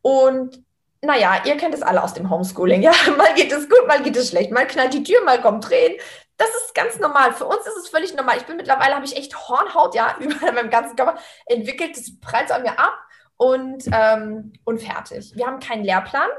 [0.00, 0.62] Und
[1.02, 2.82] naja, ihr kennt es alle aus dem Homeschooling.
[2.90, 4.50] Ja, mal geht es gut, mal geht es schlecht.
[4.50, 5.96] Mal knallt die Tür, mal kommt Tränen.
[6.40, 7.34] Das ist ganz normal.
[7.34, 8.38] Für uns ist es völlig normal.
[8.38, 11.94] Ich bin mittlerweile, habe ich echt Hornhaut, ja, über meinem ganzen Körper entwickelt.
[11.94, 12.98] Das prallt an mir ab
[13.36, 15.32] und, ähm, und fertig.
[15.36, 16.30] Wir haben keinen Lehrplan.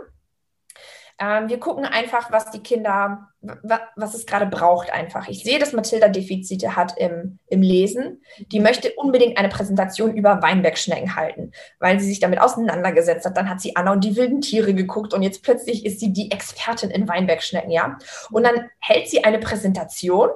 [1.22, 5.28] Ähm, wir gucken einfach, was die Kinder, was es gerade braucht einfach.
[5.28, 8.24] Ich sehe, dass Mathilda Defizite hat im, im Lesen.
[8.52, 13.38] Die möchte unbedingt eine Präsentation über Weinbergschnecken halten, weil sie sich damit auseinandergesetzt hat.
[13.38, 16.32] Dann hat sie Anna und die wilden Tiere geguckt und jetzt plötzlich ist sie die
[16.32, 18.00] Expertin in Weinbergschnecken, ja.
[18.32, 20.30] Und dann hält sie eine Präsentation,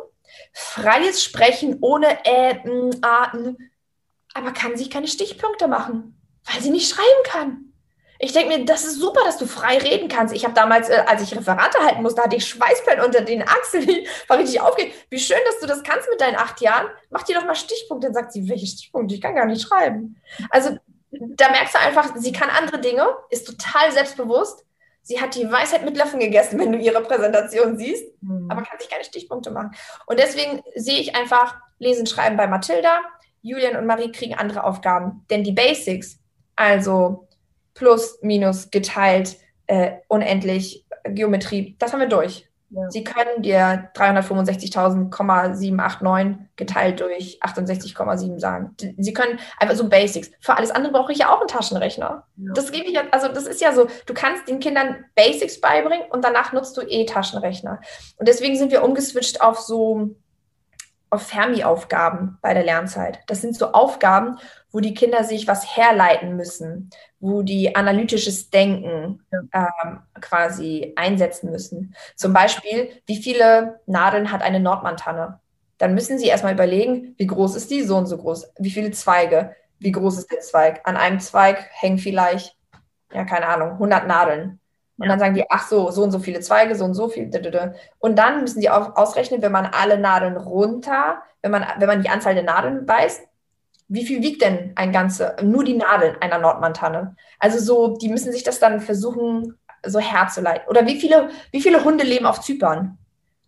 [0.54, 3.58] freies Sprechen ohne Äten, Arten,
[4.36, 7.72] aber kann sich keine Stichpunkte machen, weil sie nicht schreiben kann.
[8.20, 10.34] Ich denke mir, das ist super, dass du frei reden kannst.
[10.34, 13.88] Ich habe damals, äh, als ich Referate halten musste, hatte ich Schweißperlen unter den Achseln.
[13.90, 14.96] Ich war richtig aufgeregt.
[15.10, 16.88] Wie schön, dass du das kannst mit deinen acht Jahren.
[17.10, 18.08] Mach dir doch mal Stichpunkte.
[18.08, 19.16] Dann sagt sie, welche Stichpunkte?
[19.16, 20.16] Ich kann gar nicht schreiben.
[20.50, 20.78] Also
[21.12, 24.66] da merkst du einfach, sie kann andere Dinge, ist total selbstbewusst.
[25.02, 28.50] Sie hat die Weisheit mit Löffeln gegessen, wenn du ihre Präsentation siehst, mhm.
[28.50, 29.72] aber kann sich keine Stichpunkte machen.
[30.08, 33.02] Und deswegen sehe ich einfach Lesen, Schreiben bei Mathilda.
[33.42, 35.24] Julian und Marie kriegen andere Aufgaben.
[35.30, 36.18] Denn die Basics,
[36.56, 37.28] also
[37.76, 42.50] plus, minus, geteilt, äh, unendlich, Geometrie, das haben wir durch.
[42.72, 42.90] Ja.
[42.90, 48.76] Sie können dir 365.789 geteilt durch 68,7 sagen.
[48.98, 50.32] Sie können einfach so Basics.
[50.40, 52.26] Für alles andere brauche ich ja auch einen Taschenrechner.
[52.38, 52.54] Ja.
[52.54, 56.08] Das gebe ich ja, also das ist ja so, du kannst den Kindern Basics beibringen
[56.10, 57.82] und danach nutzt du eh Taschenrechner.
[58.18, 60.16] Und deswegen sind wir umgeswitcht auf so
[61.10, 63.20] auf Fermi-Aufgaben bei der Lernzeit.
[63.28, 64.38] Das sind so Aufgaben,
[64.72, 66.90] wo die Kinder sich was herleiten müssen,
[67.20, 71.96] wo die analytisches Denken ähm, quasi einsetzen müssen.
[72.16, 75.40] Zum Beispiel, wie viele Nadeln hat eine Nordmantanne?
[75.78, 77.84] Dann müssen sie erstmal überlegen, wie groß ist die?
[77.84, 78.52] So und so groß.
[78.60, 79.56] Wie viele Zweige?
[79.80, 80.82] Wie groß ist der Zweig?
[80.86, 82.56] An einem Zweig hängen vielleicht,
[83.14, 84.60] ja, keine Ahnung, 100 Nadeln.
[84.98, 87.30] Und dann sagen die, ach so, so und so viele Zweige, so und so viel.
[88.00, 92.02] Und dann müssen die auch ausrechnen, wenn man alle Nadeln runter, wenn man, wenn man
[92.02, 93.22] die Anzahl der Nadeln weiß,
[93.88, 97.16] wie viel wiegt denn ein ganze, nur die Nadeln einer Nordmantanne?
[97.40, 100.68] Also so, die müssen sich das dann versuchen, so herzuleiten.
[100.70, 102.98] Oder wie viele, wie viele Hunde leben auf Zypern?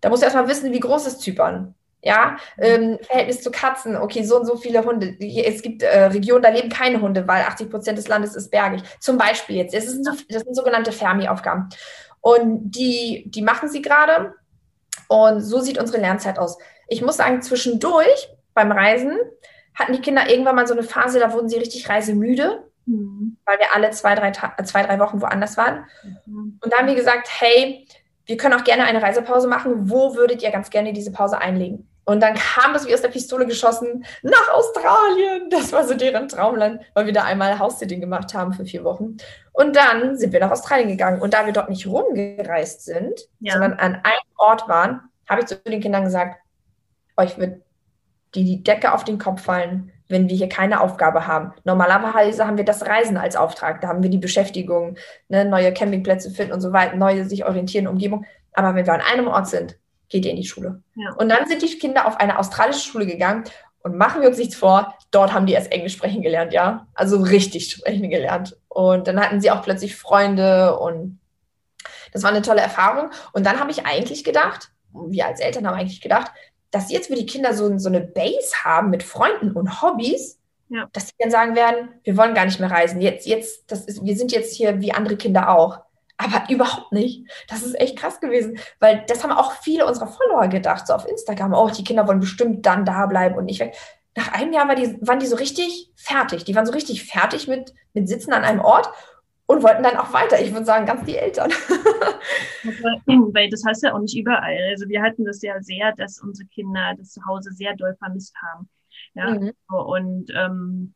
[0.02, 1.74] Da musst du erstmal wissen, wie groß ist Zypern.
[2.08, 5.18] Ja, ähm, Verhältnis zu Katzen, okay, so und so viele Hunde.
[5.20, 8.82] Es gibt äh, Regionen, da leben keine Hunde, weil 80 Prozent des Landes ist bergig.
[9.02, 9.76] Zum Beispiel jetzt.
[9.76, 11.68] Das, ist das sind sogenannte Fermi-Aufgaben.
[12.22, 14.36] Und die, die machen sie gerade.
[15.10, 16.58] Und so sieht unsere Lernzeit aus.
[16.88, 19.18] Ich muss sagen, zwischendurch beim Reisen
[19.76, 23.36] hatten die Kinder irgendwann mal so eine Phase, da wurden sie richtig reisemüde, mhm.
[23.44, 25.84] weil wir alle zwei drei, zwei, drei Wochen woanders waren.
[26.26, 26.58] Mhm.
[26.64, 27.86] Und da haben wir gesagt, hey,
[28.26, 29.90] wir können auch gerne eine Reisepause machen.
[29.90, 31.90] Wo würdet ihr ganz gerne diese Pause einlegen?
[32.08, 35.50] Und dann kam das wie aus der Pistole geschossen nach Australien.
[35.50, 39.18] Das war so deren Traumland, weil wir da einmal House-Sitting gemacht haben für vier Wochen.
[39.52, 41.22] Und dann sind wir nach Australien gegangen.
[41.22, 43.52] Und da wir dort nicht rumgereist sind, ja.
[43.54, 46.40] sondern an einem Ort waren, habe ich zu den Kindern gesagt,
[47.18, 47.62] euch wird
[48.36, 51.52] die, die Decke auf den Kopf fallen, wenn wir hier keine Aufgabe haben.
[51.66, 53.82] Normalerweise haben wir das Reisen als Auftrag.
[53.82, 54.96] Da haben wir die Beschäftigung,
[55.28, 58.26] ne, neue Campingplätze finden und so weiter, neue sich orientieren, Umgebung.
[58.54, 59.78] Aber wenn wir an einem Ort sind,
[60.10, 60.82] geht ihr in die Schule.
[60.96, 61.14] Ja.
[61.14, 63.44] Und dann sind die Kinder auf eine australische Schule gegangen
[63.82, 66.88] und machen wir uns nichts vor, dort haben die erst Englisch sprechen gelernt, ja.
[66.94, 68.58] Also richtig sprechen gelernt.
[68.68, 71.20] Und dann hatten sie auch plötzlich Freunde und
[72.12, 73.12] das war eine tolle Erfahrung.
[73.34, 76.32] Und dann habe ich eigentlich gedacht, wir als Eltern haben eigentlich gedacht,
[76.72, 80.40] dass jetzt, wo die Kinder so, so eine Base haben mit Freunden und Hobbys,
[80.70, 80.88] ja.
[80.92, 83.02] dass sie dann sagen werden, wir wollen gar nicht mehr reisen.
[83.02, 85.80] Jetzt, jetzt, das ist, wir sind jetzt hier wie andere Kinder auch.
[86.18, 87.30] Aber überhaupt nicht.
[87.48, 91.08] Das ist echt krass gewesen, weil das haben auch viele unserer Follower gedacht, so auf
[91.08, 91.54] Instagram.
[91.54, 93.76] Oh, die Kinder wollen bestimmt dann da bleiben und nicht weg.
[94.16, 96.44] Nach einem Jahr war die, waren die so richtig fertig.
[96.44, 98.90] Die waren so richtig fertig mit, mit Sitzen an einem Ort
[99.46, 100.42] und wollten dann auch weiter.
[100.42, 101.52] Ich würde sagen, ganz die Eltern.
[102.64, 104.58] Weil das heißt ja auch nicht überall.
[104.72, 108.36] Also wir hatten das ja sehr, dass unsere Kinder das zu Hause sehr doll vermisst
[108.42, 108.68] haben.
[109.14, 109.54] Ja, mhm.
[109.70, 110.94] und ähm,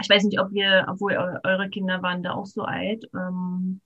[0.00, 3.80] ich weiß nicht, ob wir, obwohl eure Kinder waren da auch so alt, ähm,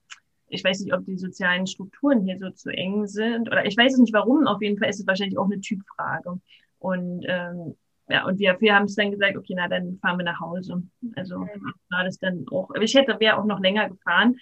[0.55, 3.93] ich weiß nicht, ob die sozialen Strukturen hier so zu eng sind oder ich weiß
[3.93, 4.47] es nicht warum.
[4.47, 6.39] Auf jeden Fall ist es wahrscheinlich auch eine Typfrage.
[6.79, 7.75] Und ähm,
[8.07, 10.83] ja, und wir, wir haben es dann gesagt, okay, na dann fahren wir nach Hause.
[11.15, 11.47] Also
[11.89, 12.69] war das dann auch.
[12.79, 14.37] Ich hätte wäre auch noch länger gefahren,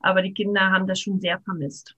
[0.00, 1.96] aber die Kinder haben das schon sehr vermisst.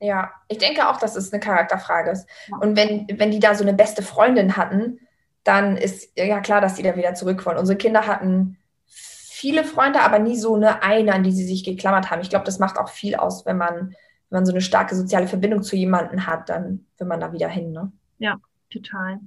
[0.00, 2.28] Ja, ich denke auch, dass es eine Charakterfrage ist.
[2.60, 4.98] Und wenn, wenn die da so eine beste Freundin hatten,
[5.44, 7.58] dann ist ja klar, dass die da wieder zurück wollen.
[7.58, 8.58] Unsere Kinder hatten
[9.44, 12.22] viele Freunde, aber nie so eine eine, an die sie sich geklammert haben.
[12.22, 13.90] Ich glaube, das macht auch viel aus, wenn man,
[14.30, 17.48] wenn man so eine starke soziale Verbindung zu jemandem hat, dann will man da wieder
[17.48, 17.70] hin.
[17.70, 17.92] Ne?
[18.18, 19.20] Ja, total.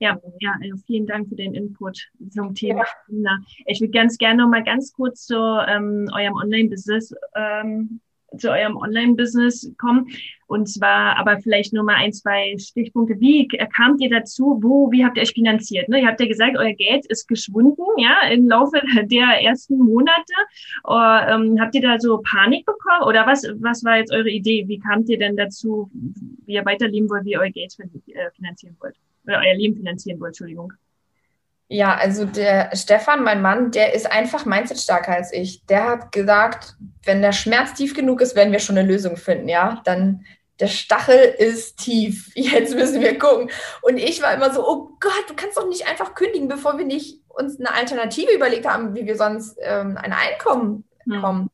[0.00, 0.54] Ja, ja,
[0.86, 3.38] vielen Dank für den Input zum Thema ja.
[3.66, 8.00] Ich würde ganz gerne noch mal ganz kurz zu ähm, eurem Online-Business ähm,
[8.38, 10.08] zu eurem Online-Business kommen.
[10.46, 13.20] Und zwar aber vielleicht nur mal ein, zwei Stichpunkte.
[13.20, 14.58] Wie kamt ihr dazu?
[14.60, 15.88] Wo, wie habt ihr euch finanziert?
[15.88, 16.00] Ne?
[16.00, 20.32] Ihr habt ja gesagt, euer Geld ist geschwunden, ja, im Laufe der ersten Monate.
[20.84, 23.04] Oder, ähm, habt ihr da so Panik bekommen?
[23.06, 24.66] Oder was, was war jetzt eure Idee?
[24.66, 25.88] Wie kamt ihr denn dazu,
[26.46, 28.96] wie ihr weiterleben wollt, wie ihr euer Geld äh, finanzieren wollt?
[29.24, 30.72] Oder euer Leben finanzieren wollt, Entschuldigung.
[31.72, 35.64] Ja, also der Stefan, mein Mann, der ist einfach mindset stärker als ich.
[35.66, 39.48] Der hat gesagt, wenn der Schmerz tief genug ist, werden wir schon eine Lösung finden,
[39.48, 39.80] ja.
[39.84, 40.24] Dann
[40.58, 42.32] der Stachel ist tief.
[42.34, 43.52] Jetzt müssen wir gucken.
[43.82, 46.84] Und ich war immer so, oh Gott, du kannst doch nicht einfach kündigen, bevor wir
[46.84, 51.42] nicht uns eine Alternative überlegt haben, wie wir sonst ähm, ein Einkommen bekommen.
[51.42, 51.50] Hm.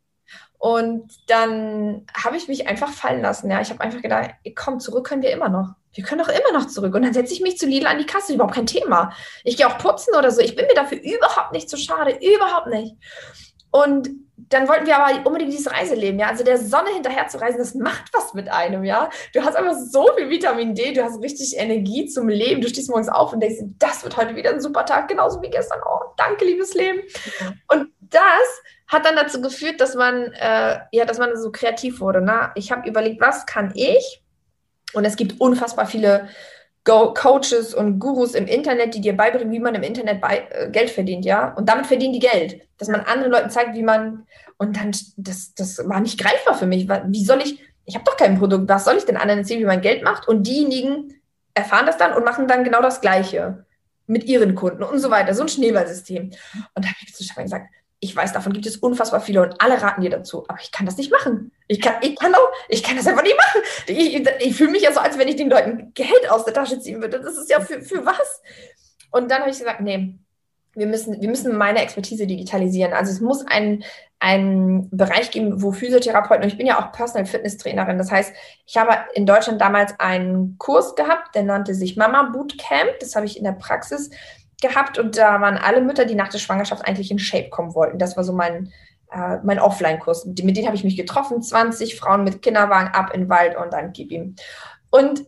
[0.57, 3.50] Und dann habe ich mich einfach fallen lassen.
[3.50, 6.52] Ja, ich habe einfach gedacht, komm, zurück können wir immer noch wir können doch immer
[6.52, 6.94] noch zurück.
[6.94, 9.12] Und dann setze ich mich zu Lidl an die Kasse, überhaupt kein Thema.
[9.44, 10.40] Ich gehe auch putzen oder so.
[10.40, 12.94] Ich bin mir dafür überhaupt nicht zu schade, überhaupt nicht.
[13.70, 16.28] Und dann wollten wir aber unbedingt dieses Reiseleben, ja.
[16.28, 19.11] Also der Sonne hinterher zu reisen, das macht was mit einem, ja.
[19.32, 22.61] Du hast einfach so viel Vitamin D, du hast richtig Energie zum Leben.
[22.61, 25.50] Du stehst morgens auf und denkst, das wird heute wieder ein super Tag, genauso wie
[25.50, 25.80] gestern.
[25.85, 27.00] Oh, danke, liebes Leben.
[27.68, 32.22] Und das hat dann dazu geführt, dass man, äh, ja, dass man so kreativ wurde.
[32.22, 32.52] Ne?
[32.54, 34.22] Ich habe überlegt, was kann ich,
[34.96, 36.28] und es gibt unfassbar viele
[36.85, 40.90] Go Coaches und Gurus im Internet, die dir beibringen, wie man im Internet äh, Geld
[40.90, 41.52] verdient, ja.
[41.54, 42.61] Und damit verdienen die Geld.
[42.78, 44.26] Dass man anderen Leuten zeigt, wie man.
[44.56, 46.88] Und dann, das, das war nicht greifbar für mich.
[46.88, 49.66] Wie soll ich, ich habe doch kein Produkt, was soll ich denn anderen erzählen, wie
[49.66, 50.28] man Geld macht?
[50.28, 51.14] Und diejenigen
[51.52, 53.66] erfahren das dann und machen dann genau das Gleiche
[54.06, 55.35] mit ihren Kunden und so weiter.
[55.35, 56.30] So ein Schneeballsystem.
[56.74, 57.66] Und da habe ich zu Stefan gesagt,
[58.07, 60.87] ich weiß, davon gibt es unfassbar viele und alle raten dir dazu, aber ich kann
[60.87, 61.53] das nicht machen.
[61.66, 63.61] Ich kann, ich kann auch, ich kann das einfach nicht machen.
[63.87, 66.79] Ich, ich, fühle mich ja so, als wenn ich den Leuten Geld aus der Tasche
[66.79, 67.21] ziehen würde.
[67.21, 68.42] Das ist ja für, für was?
[69.11, 70.14] Und dann habe ich gesagt, nee,
[70.75, 72.92] wir müssen, wir müssen meine Expertise digitalisieren.
[72.92, 73.83] Also es muss einen,
[74.21, 78.33] einen Bereich geben, wo Physiotherapeuten, und ich bin ja auch Personal Fitness Trainerin, das heißt,
[78.66, 83.01] ich habe in Deutschland damals einen Kurs gehabt, der nannte sich Mama Bootcamp.
[83.01, 84.11] Das habe ich in der Praxis
[84.61, 87.99] gehabt und da waren alle Mütter, die nach der Schwangerschaft eigentlich in Shape kommen wollten.
[87.99, 88.73] Das war so mein,
[89.11, 90.25] äh, mein Offline-Kurs.
[90.27, 93.73] Mit, denen habe ich mich getroffen, 20 Frauen mit Kinderwagen ab in den Wald und
[93.73, 94.37] dann gib ihm.
[94.90, 95.27] Und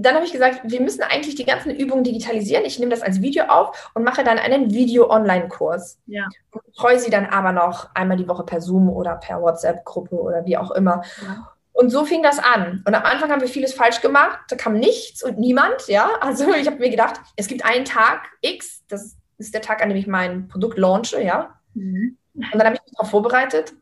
[0.00, 2.64] dann habe ich gesagt, wir müssen eigentlich die ganzen Übungen digitalisieren.
[2.64, 5.98] Ich nehme das als Video auf und mache dann einen Video-Online-Kurs.
[6.06, 6.28] Ja.
[6.52, 10.44] Und betreue sie dann aber noch einmal die Woche per Zoom oder per WhatsApp-Gruppe oder
[10.46, 11.02] wie auch immer.
[11.20, 11.52] Ja.
[11.78, 12.82] Und so fing das an.
[12.84, 14.40] Und am Anfang haben wir vieles falsch gemacht.
[14.48, 16.10] Da kam nichts und niemand, ja.
[16.20, 19.88] Also ich habe mir gedacht, es gibt einen Tag X, das ist der Tag, an
[19.88, 21.56] dem ich mein Produkt launche, ja.
[21.74, 22.18] Mhm.
[22.34, 23.74] Und dann habe ich mich darauf vorbereitet.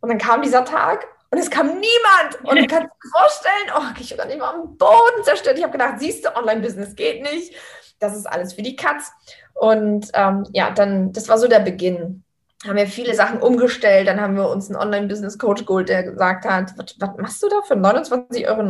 [0.00, 2.42] Und dann kam dieser Tag Und es kam niemand.
[2.42, 5.56] Und du kannst dir vorstellen, oh, ich nicht mal am Boden zerstört.
[5.56, 7.54] Ich habe gedacht, siehst du, Online-Business geht nicht.
[7.98, 9.10] Das ist alles für die Katz.
[9.54, 12.24] Und ähm, ja, dann, das war so der Beginn
[12.66, 14.08] haben wir viele Sachen umgestellt.
[14.08, 17.74] Dann haben wir uns einen Online-Business-Coach geholt, der gesagt hat, was, machst du da für
[17.74, 18.60] 29,90 Euro?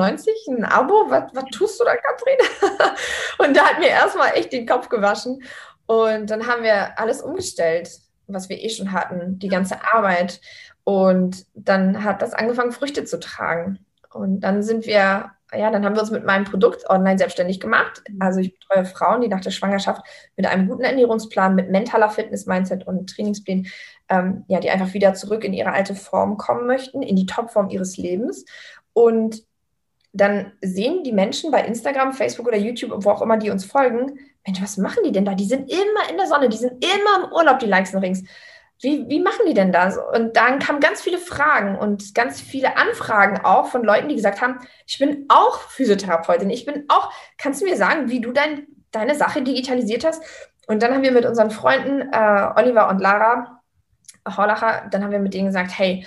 [0.58, 1.06] Ein Abo?
[1.08, 2.36] Was, was tust du da, Katrin?
[3.38, 5.42] und da hat mir erstmal echt den Kopf gewaschen.
[5.86, 7.88] Und dann haben wir alles umgestellt,
[8.26, 10.40] was wir eh schon hatten, die ganze Arbeit.
[10.84, 13.78] Und dann hat das angefangen, Früchte zu tragen.
[14.12, 18.02] Und dann sind wir ja, dann haben wir uns mit meinem Produkt online selbstständig gemacht.
[18.08, 18.20] Mhm.
[18.20, 20.02] Also ich betreue Frauen, die nach der Schwangerschaft
[20.36, 23.66] mit einem guten Ernährungsplan, mit mentaler Fitness, Mindset und Trainingsplänen,
[24.08, 27.70] ähm, ja, die einfach wieder zurück in ihre alte Form kommen möchten, in die Topform
[27.70, 28.44] ihres Lebens.
[28.92, 29.42] Und
[30.12, 34.18] dann sehen die Menschen bei Instagram, Facebook oder YouTube, wo auch immer die uns folgen,
[34.46, 35.34] Mensch, was machen die denn da?
[35.34, 38.24] Die sind immer in der Sonne, die sind immer im Urlaub, die Likes und Rings
[38.80, 39.98] wie, wie machen die denn das?
[39.98, 44.40] Und dann kamen ganz viele Fragen und ganz viele Anfragen auch von Leuten, die gesagt
[44.40, 48.66] haben, ich bin auch Physiotherapeutin, ich bin auch, kannst du mir sagen, wie du dein,
[48.92, 50.22] deine Sache digitalisiert hast?
[50.68, 53.60] Und dann haben wir mit unseren Freunden äh, Oliver und Lara
[54.36, 56.06] Horlacher, dann haben wir mit denen gesagt, hey,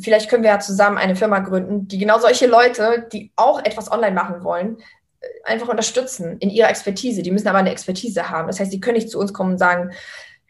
[0.00, 3.90] vielleicht können wir ja zusammen eine Firma gründen, die genau solche Leute, die auch etwas
[3.90, 4.78] online machen wollen,
[5.20, 7.22] äh, einfach unterstützen in ihrer Expertise.
[7.22, 8.48] Die müssen aber eine Expertise haben.
[8.48, 9.90] Das heißt, die können nicht zu uns kommen und sagen,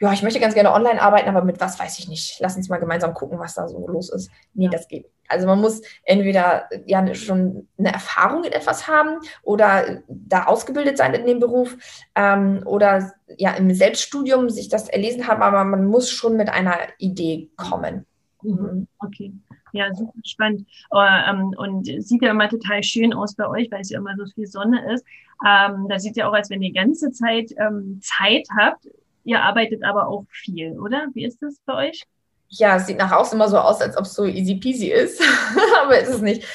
[0.01, 2.39] ja, ich möchte ganz gerne online arbeiten, aber mit was weiß ich nicht.
[2.41, 4.31] Lass uns mal gemeinsam gucken, was da so los ist.
[4.55, 4.71] Nee, ja.
[4.71, 5.11] das geht.
[5.29, 11.15] Also man muss entweder ja schon eine Erfahrung in etwas haben oder da ausgebildet sein
[11.15, 11.77] in dem Beruf
[12.15, 16.77] ähm, oder ja im Selbststudium sich das erlesen haben, aber man muss schon mit einer
[16.99, 18.07] Idee kommen.
[18.43, 18.53] Mhm.
[18.53, 18.89] mhm.
[19.01, 19.33] Okay.
[19.73, 20.67] Ja, super spannend.
[20.91, 24.17] Uh, ähm, und sieht ja immer total schön aus bei euch, weil es ja immer
[24.17, 25.05] so viel Sonne ist.
[25.47, 28.89] Ähm, da sieht ja auch, als wenn ihr die ganze Zeit ähm, Zeit habt,
[29.29, 31.09] Ihr arbeitet aber auch viel, oder?
[31.13, 32.03] Wie ist das bei euch?
[32.49, 35.23] Ja, es sieht nach außen immer so aus, als ob es so easy peasy ist,
[35.85, 36.47] aber ist es nicht.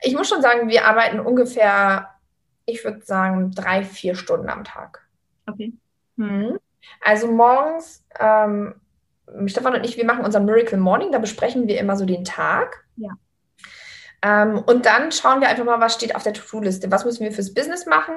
[0.00, 2.08] Ich muss schon sagen, wir arbeiten ungefähr,
[2.64, 5.06] ich würde sagen, drei, vier Stunden am Tag.
[5.46, 5.74] Okay.
[6.16, 6.58] Mhm.
[7.02, 8.76] Also morgens, ähm,
[9.44, 12.86] Stefan und ich, wir machen unseren Miracle Morning, da besprechen wir immer so den Tag.
[12.96, 13.10] Ja.
[14.24, 16.90] Ähm, und dann schauen wir einfach mal, was steht auf der To-Do-Liste.
[16.90, 18.14] Was müssen wir fürs Business machen?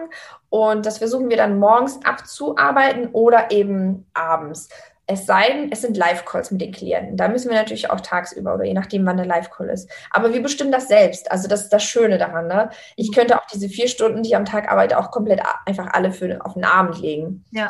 [0.50, 4.70] Und das versuchen wir dann morgens abzuarbeiten oder eben abends.
[5.06, 7.18] Es sei denn, es sind Live-Calls mit den Klienten.
[7.18, 9.90] Da müssen wir natürlich auch tagsüber oder je nachdem, wann der Live-Call ist.
[10.12, 11.30] Aber wir bestimmen das selbst.
[11.32, 12.48] Also das ist das Schöne daran.
[12.48, 12.70] Ne?
[12.96, 16.12] Ich könnte auch diese vier Stunden, die ich am Tag arbeite, auch komplett einfach alle
[16.12, 17.46] für, auf den Abend legen.
[17.52, 17.70] Ja.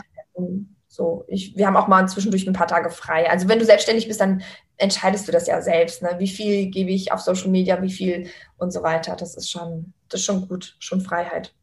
[0.87, 3.29] So, ich, wir haben auch mal zwischendurch ein paar Tage frei.
[3.29, 4.41] Also wenn du selbstständig bist, dann
[4.77, 6.01] entscheidest du das ja selbst.
[6.01, 6.15] Ne?
[6.19, 9.15] Wie viel gebe ich auf Social Media, wie viel und so weiter.
[9.15, 11.53] Das ist schon, das ist schon gut, schon Freiheit.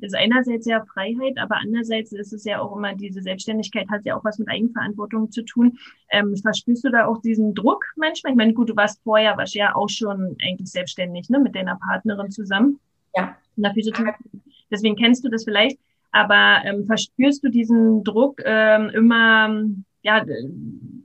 [0.00, 4.04] Das ist einerseits ja Freiheit, aber andererseits ist es ja auch immer, diese Selbstständigkeit hat
[4.04, 5.78] ja auch was mit Eigenverantwortung zu tun.
[6.10, 8.32] Ähm, verspürst du da auch diesen Druck manchmal?
[8.32, 11.76] Ich meine, gut, du warst vorher, warst ja auch schon eigentlich selbstständig, ne, mit deiner
[11.76, 12.80] Partnerin zusammen.
[13.14, 13.36] Ja.
[13.56, 13.72] In der
[14.70, 15.78] Deswegen kennst du das vielleicht.
[16.10, 19.64] Aber ähm, verspürst du diesen Druck ähm, immer,
[20.04, 20.24] ja,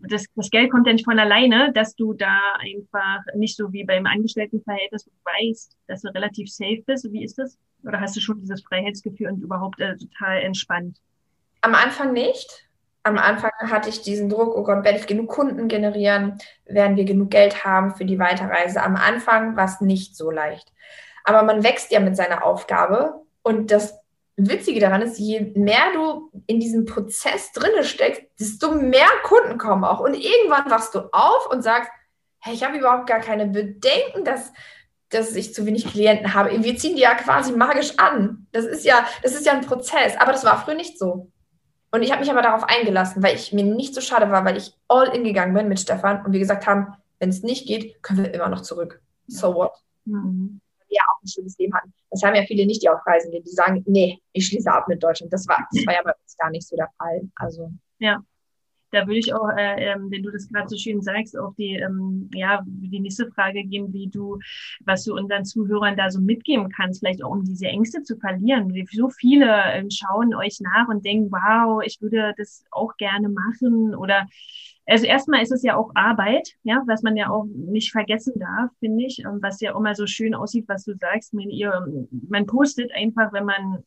[0.09, 3.85] das, das Geld kommt ja nicht von alleine, dass du da einfach nicht so wie
[3.85, 7.11] beim Angestelltenverhältnis weißt, dass du relativ safe bist.
[7.11, 7.57] Wie ist das?
[7.83, 10.97] Oder hast du schon dieses Freiheitsgefühl und überhaupt äh, total entspannt?
[11.61, 12.67] Am Anfang nicht.
[13.03, 16.37] Am Anfang hatte ich diesen Druck, oh Gott, werde ich genug Kunden generieren?
[16.65, 18.83] Werden wir genug Geld haben für die Weiterreise?
[18.83, 20.73] Am Anfang war es nicht so leicht.
[21.23, 23.98] Aber man wächst ja mit seiner Aufgabe und das
[24.47, 29.83] Witzige daran ist, je mehr du in diesem Prozess drinne steckst, desto mehr Kunden kommen
[29.83, 29.99] auch.
[29.99, 31.89] Und irgendwann wachst du auf und sagst,
[32.39, 34.53] hey, ich habe überhaupt gar keine Bedenken, dass,
[35.09, 36.63] dass ich zu wenig Klienten habe.
[36.63, 38.47] Wir ziehen die ja quasi magisch an.
[38.51, 40.15] Das ist ja, das ist ja ein Prozess.
[40.17, 41.31] Aber das war früher nicht so.
[41.91, 44.57] Und ich habe mich aber darauf eingelassen, weil ich mir nicht so schade war, weil
[44.57, 48.01] ich all in gegangen bin mit Stefan und wir gesagt haben, wenn es nicht geht,
[48.03, 49.01] können wir immer noch zurück.
[49.27, 49.73] So what?
[50.05, 51.93] Mhm ja auch ein schönes Leben hatten.
[52.09, 54.87] Das haben ja viele nicht, die auf Reisen gehen, die sagen, nee, ich schließe ab
[54.87, 55.31] mit Deutschland.
[55.31, 57.21] Das war, das war ja bei uns gar nicht so der Fall.
[57.35, 57.71] Also.
[57.99, 58.23] Ja.
[58.91, 61.75] Da würde ich auch, äh, ähm, wenn du das gerade so schön sagst, auch die,
[61.75, 64.39] ähm, ja, die nächste Frage geben, wie du,
[64.83, 68.73] was du unseren Zuhörern da so mitgeben kannst, vielleicht auch um diese Ängste zu verlieren.
[68.91, 73.93] So viele äh, schauen euch nach und denken, wow, ich würde das auch gerne machen
[73.93, 74.25] oder
[74.89, 78.71] also erstmal ist es ja auch Arbeit, ja, was man ja auch nicht vergessen darf,
[78.79, 81.33] finde ich, und was ja immer so schön aussieht, was du sagst.
[81.33, 81.71] Man, ihr,
[82.27, 83.83] man postet einfach, wenn man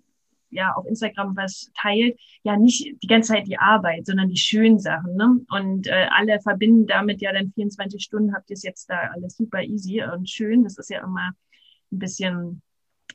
[0.50, 4.78] ja auf Instagram was teilt, ja nicht die ganze Zeit die Arbeit, sondern die schönen
[4.78, 5.16] Sachen.
[5.16, 5.40] Ne?
[5.50, 9.36] Und äh, alle verbinden damit ja dann 24 Stunden, habt ihr es jetzt da alles
[9.36, 10.62] super easy und schön.
[10.62, 11.32] Das ist ja immer
[11.90, 12.62] ein bisschen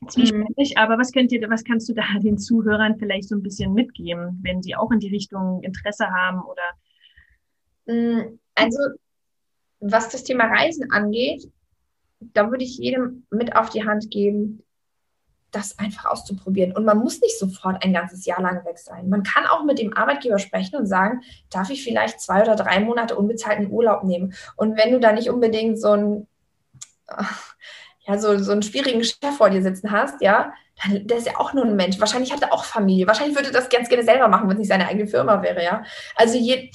[0.08, 0.74] zwiespältig.
[0.74, 0.82] Mhm.
[0.82, 4.40] Aber was könnt ihr, was kannst du da den Zuhörern vielleicht so ein bisschen mitgeben,
[4.42, 6.62] wenn sie auch in die Richtung Interesse haben oder
[7.88, 8.78] also,
[9.80, 11.50] was das Thema Reisen angeht,
[12.20, 14.62] da würde ich jedem mit auf die Hand geben,
[15.50, 16.72] das einfach auszuprobieren.
[16.72, 19.08] Und man muss nicht sofort ein ganzes Jahr lang weg sein.
[19.08, 22.80] Man kann auch mit dem Arbeitgeber sprechen und sagen, darf ich vielleicht zwei oder drei
[22.80, 24.34] Monate unbezahlten Urlaub nehmen?
[24.56, 26.26] Und wenn du da nicht unbedingt so ein
[28.06, 31.38] ja, so, so einen schwierigen Chef vor dir sitzen hast, ja, dann, der ist ja
[31.38, 31.98] auch nur ein Mensch.
[32.00, 33.06] Wahrscheinlich hat er auch Familie.
[33.06, 35.62] Wahrscheinlich würde er das ganz gerne selber machen, wenn es nicht seine eigene Firma wäre,
[35.62, 35.82] ja.
[36.16, 36.70] Also je,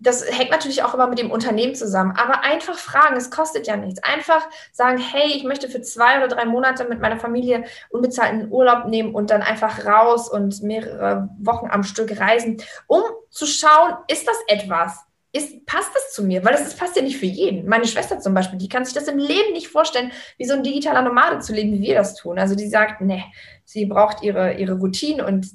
[0.00, 2.12] das hängt natürlich auch immer mit dem Unternehmen zusammen.
[2.16, 4.02] Aber einfach fragen, es kostet ja nichts.
[4.02, 8.86] Einfach sagen, hey, ich möchte für zwei oder drei Monate mit meiner Familie unbezahlten Urlaub
[8.86, 14.28] nehmen und dann einfach raus und mehrere Wochen am Stück reisen, um zu schauen, ist
[14.28, 15.04] das etwas?
[15.30, 16.42] Ist, passt das zu mir?
[16.44, 17.68] Weil das ist, passt ja nicht für jeden.
[17.68, 20.62] Meine Schwester zum Beispiel, die kann sich das im Leben nicht vorstellen, wie so ein
[20.62, 22.38] digitaler Nomade zu leben, wie wir das tun.
[22.38, 23.24] Also die sagt, nee,
[23.64, 25.46] sie braucht ihre, ihre Routine und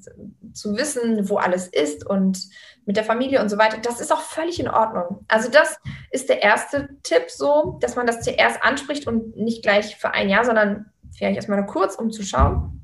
[0.53, 2.37] zu wissen, wo alles ist und
[2.85, 3.77] mit der Familie und so weiter.
[3.77, 5.25] Das ist auch völlig in Ordnung.
[5.27, 5.79] Also das
[6.11, 10.29] ist der erste Tipp so, dass man das zuerst anspricht und nicht gleich für ein
[10.29, 12.81] Jahr, sondern vielleicht erstmal nur kurz, um zu schauen.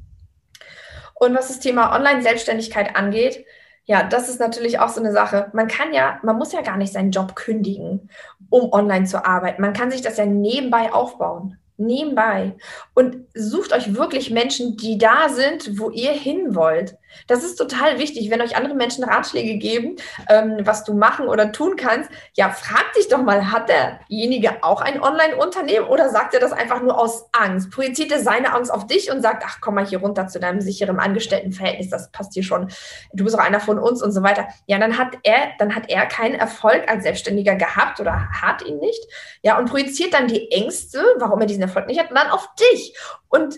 [1.16, 3.46] Und was das Thema Online-Selbstständigkeit angeht,
[3.86, 5.50] ja, das ist natürlich auch so eine Sache.
[5.54, 8.10] Man kann ja, man muss ja gar nicht seinen Job kündigen,
[8.50, 9.62] um online zu arbeiten.
[9.62, 12.56] Man kann sich das ja nebenbei aufbauen nebenbei
[12.94, 16.98] und sucht euch wirklich Menschen, die da sind, wo ihr hin wollt.
[17.28, 19.96] Das ist total wichtig, wenn euch andere Menschen Ratschläge geben,
[20.30, 22.10] ähm, was du machen oder tun kannst.
[22.36, 26.82] Ja, frag dich doch mal, hat derjenige auch ein Online-Unternehmen oder sagt er das einfach
[26.82, 27.72] nur aus Angst?
[27.72, 30.62] Projiziert er seine Angst auf dich und sagt, ach, komm mal hier runter zu deinem
[30.62, 32.70] sicheren Angestelltenverhältnis, das passt hier schon.
[33.14, 34.48] Du bist auch einer von uns und so weiter.
[34.68, 38.78] Ja, dann hat er, dann hat er keinen Erfolg als Selbstständiger gehabt oder hat ihn
[38.80, 39.04] nicht.
[39.42, 42.96] Ja, und projiziert dann die Ängste, warum er diesen Erfolg nicht hat, dann auf dich.
[43.30, 43.58] Und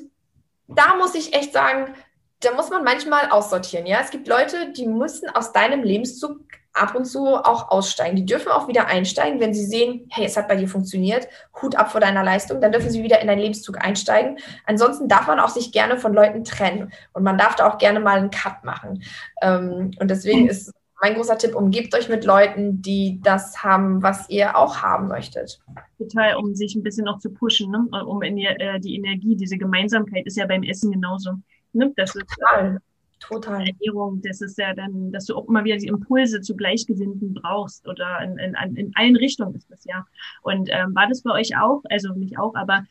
[0.67, 1.93] da muss ich echt sagen,
[2.41, 3.85] da muss man manchmal aussortieren.
[3.85, 6.39] Ja, es gibt Leute, die müssen aus deinem Lebenszug
[6.73, 8.15] ab und zu auch aussteigen.
[8.15, 11.27] Die dürfen auch wieder einsteigen, wenn sie sehen, hey, es hat bei dir funktioniert,
[11.61, 14.37] Hut ab vor deiner Leistung, dann dürfen sie wieder in deinen Lebenszug einsteigen.
[14.65, 17.99] Ansonsten darf man auch sich gerne von Leuten trennen und man darf da auch gerne
[17.99, 19.03] mal einen Cut machen.
[19.41, 24.29] Ähm, und deswegen ist mein großer Tipp, umgebt euch mit Leuten, die das haben, was
[24.29, 25.59] ihr auch haben möchtet.
[25.97, 28.05] Total, um sich ein bisschen noch zu pushen, ne?
[28.05, 31.31] um äh, die Energie, diese Gemeinsamkeit ist ja beim Essen genauso.
[31.73, 31.93] Ne?
[31.95, 32.79] Das ist total.
[33.19, 33.67] Total.
[33.67, 37.87] Ernährung, das ist ja dann, dass du auch immer wieder die Impulse zu Gleichgesinnten brauchst
[37.87, 40.05] oder in, in, in allen Richtungen ist das ja.
[40.41, 42.83] Und ähm, war das bei euch auch, also nicht auch, aber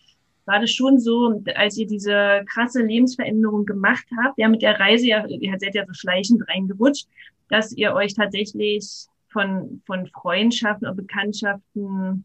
[0.47, 5.07] war das schon so, als ihr diese krasse Lebensveränderung gemacht habt, ja mit der Reise,
[5.07, 7.09] ja, ihr seid ja so schleichend reingerutscht,
[7.49, 12.25] dass ihr euch tatsächlich von, von Freundschaften oder Bekanntschaften,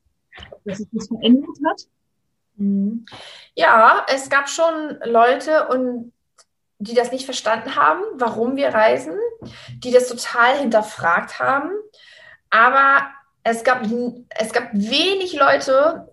[0.64, 1.82] dass sich das verändert hat?
[2.58, 3.06] Mhm.
[3.56, 6.12] Ja, es gab schon Leute und
[6.80, 9.16] die das nicht verstanden haben, warum wir reisen,
[9.78, 11.72] die das total hinterfragt haben.
[12.50, 13.08] Aber
[13.44, 13.84] es gab,
[14.38, 16.12] es gab wenig Leute,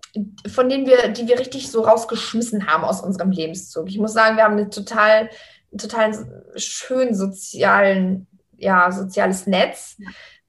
[0.53, 3.89] von denen wir, die wir richtig so rausgeschmissen haben aus unserem Lebenszug.
[3.89, 5.31] Ich muss sagen, wir haben eine total,
[5.77, 6.13] total
[6.57, 9.97] schön sozialen, ja, soziales Netz.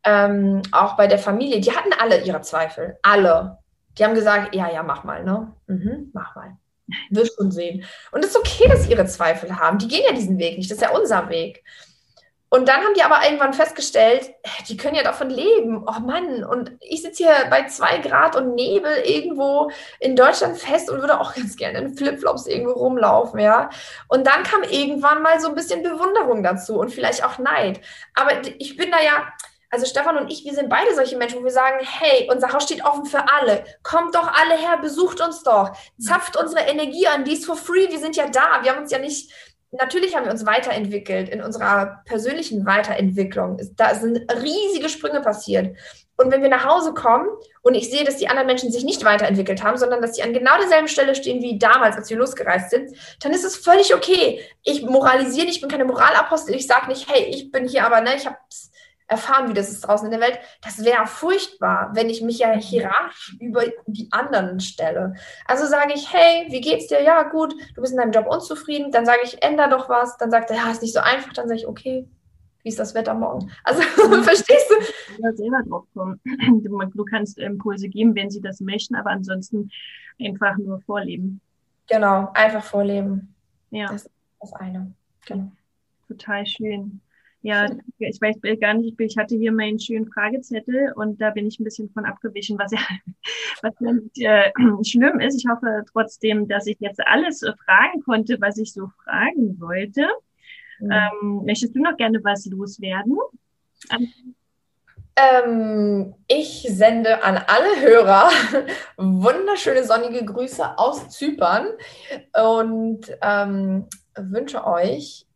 [0.03, 1.61] Ähm, auch bei der Familie.
[1.61, 2.97] Die hatten alle ihre Zweifel.
[3.01, 3.59] Alle.
[3.97, 5.53] Die haben gesagt, ja, ja, mach mal, ne?
[5.67, 6.57] Mhm, mach mal.
[7.09, 7.85] Wirst schon sehen.
[8.11, 9.77] Und es ist okay, dass sie ihre Zweifel haben.
[9.77, 10.69] Die gehen ja diesen Weg nicht.
[10.69, 11.63] Das ist ja unser Weg.
[12.53, 14.29] Und dann haben die aber irgendwann festgestellt,
[14.69, 15.83] die können ja davon leben.
[15.87, 20.91] Oh Mann, und ich sitze hier bei zwei Grad und Nebel irgendwo in Deutschland fest
[20.91, 23.71] und würde auch ganz gerne in Flipflops irgendwo rumlaufen, ja.
[24.07, 27.81] Und dann kam irgendwann mal so ein bisschen Bewunderung dazu und vielleicht auch Neid.
[28.13, 28.29] Aber
[28.59, 29.33] ich bin da ja,
[29.73, 32.65] also Stefan und ich, wir sind beide solche Menschen, wo wir sagen, hey, unser Haus
[32.65, 33.63] steht offen für alle.
[33.81, 35.71] Kommt doch alle her, besucht uns doch.
[35.99, 38.59] Zapft unsere Energie an, die ist for free, wir sind ja da.
[38.61, 39.31] Wir haben uns ja nicht,
[39.71, 43.59] natürlich haben wir uns weiterentwickelt in unserer persönlichen Weiterentwicklung.
[43.75, 45.75] Da sind riesige Sprünge passiert.
[46.17, 47.27] Und wenn wir nach Hause kommen
[47.63, 50.33] und ich sehe, dass die anderen Menschen sich nicht weiterentwickelt haben, sondern dass sie an
[50.33, 54.39] genau derselben Stelle stehen wie damals, als wir losgereist sind, dann ist es völlig okay.
[54.61, 58.01] Ich moralisiere nicht, ich bin keine Moralapostel, ich sage nicht, hey, ich bin hier aber,
[58.01, 58.37] ne, ich habe
[59.07, 60.39] erfahren, wie das ist draußen in der Welt.
[60.61, 65.15] Das wäre furchtbar, wenn ich mich ja hierarchisch über die anderen stelle.
[65.45, 67.01] Also sage ich, hey, wie geht's dir?
[67.01, 68.91] Ja, gut, du bist in deinem Job unzufrieden.
[68.91, 70.17] Dann sage ich, änder doch was.
[70.17, 71.33] Dann sagt er, ja, ist nicht so einfach.
[71.33, 72.07] Dann sage ich, okay,
[72.63, 73.51] wie ist das Wetter morgen?
[73.63, 73.81] Also,
[74.23, 75.21] verstehst du?
[75.21, 76.19] Ja, selber drauf kommen.
[76.95, 79.69] Du kannst Impulse geben, wenn sie das möchten, aber ansonsten
[80.19, 81.41] einfach nur vorleben.
[81.89, 83.35] Genau, einfach vorleben.
[83.69, 83.87] Ja.
[83.87, 84.93] Das ist das eine.
[85.25, 85.51] Genau.
[86.07, 87.01] Total schön.
[87.43, 87.69] Ja,
[87.99, 91.65] ich weiß gar nicht, ich hatte hier meinen schönen Fragezettel und da bin ich ein
[91.65, 92.79] bisschen von abgewichen, was ja,
[93.61, 94.51] was nicht äh,
[94.83, 95.43] schlimm ist.
[95.43, 100.07] Ich hoffe trotzdem, dass ich jetzt alles äh, fragen konnte, was ich so fragen wollte.
[100.79, 100.91] Mhm.
[100.91, 103.17] Ähm, möchtest du noch gerne was loswerden?
[105.17, 108.29] Ähm, ich sende an alle Hörer
[108.97, 111.67] wunderschöne sonnige Grüße aus Zypern
[112.41, 115.27] und ähm, wünsche euch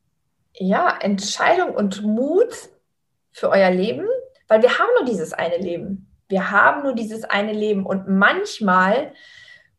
[0.59, 2.53] ja Entscheidung und Mut
[3.31, 4.07] für euer Leben,
[4.47, 6.11] weil wir haben nur dieses eine Leben.
[6.29, 9.13] Wir haben nur dieses eine Leben und manchmal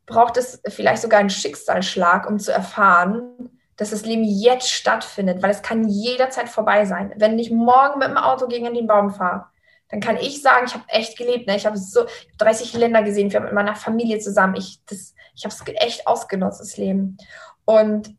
[0.06, 5.50] braucht es vielleicht sogar einen Schicksalsschlag, um zu erfahren, dass das Leben jetzt stattfindet, weil
[5.50, 7.12] es kann jederzeit vorbei sein.
[7.16, 9.46] Wenn ich morgen mit dem Auto gegen den Baum fahre,
[9.90, 11.46] dann kann ich sagen, ich habe echt gelebt.
[11.46, 11.56] Ne?
[11.56, 12.06] Ich habe so
[12.38, 14.56] 30 Länder gesehen, wir haben mit meiner Familie zusammen.
[14.56, 17.16] Ich, ich habe es echt ausgenutzt, das Leben.
[17.64, 18.16] Und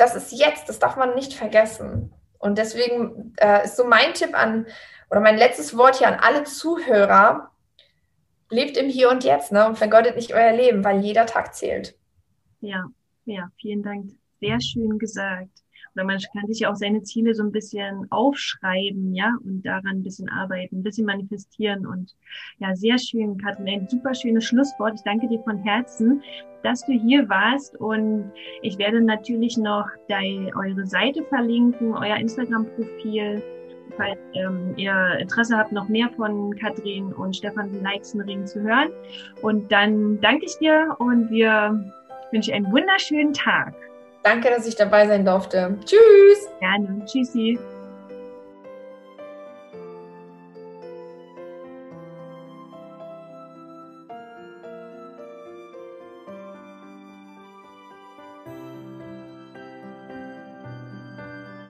[0.00, 2.12] das ist jetzt, das darf man nicht vergessen.
[2.38, 4.66] Und deswegen äh, ist so mein Tipp an,
[5.10, 7.50] oder mein letztes Wort hier an alle Zuhörer,
[8.48, 9.66] lebt im Hier und Jetzt ne?
[9.66, 11.96] und vergeudet nicht euer Leben, weil jeder Tag zählt.
[12.60, 12.86] Ja,
[13.24, 14.10] ja, vielen Dank.
[14.40, 15.50] Sehr schön gesagt.
[15.94, 19.98] Oder man kann sich ja auch seine Ziele so ein bisschen aufschreiben, ja, und daran
[19.98, 21.86] ein bisschen arbeiten, ein bisschen manifestieren.
[21.86, 22.14] Und
[22.58, 24.94] ja, sehr schön, Katrin, ein super schönes Schlusswort.
[24.94, 26.22] Ich danke dir von Herzen,
[26.62, 27.76] dass du hier warst.
[27.76, 28.32] Und
[28.62, 33.42] ich werde natürlich noch deine, eure Seite verlinken, euer Instagram-Profil
[33.96, 38.90] falls ähm, ihr Interesse habt, noch mehr von Katrin und Stefan Leixenring zu hören.
[39.42, 41.92] Und dann danke ich dir und wir
[42.32, 43.74] wünsche einen wunderschönen Tag.
[44.22, 45.76] Danke, dass ich dabei sein durfte.
[45.84, 46.48] Tschüss.
[46.60, 47.02] Gerne.
[47.06, 47.58] Tschüssi.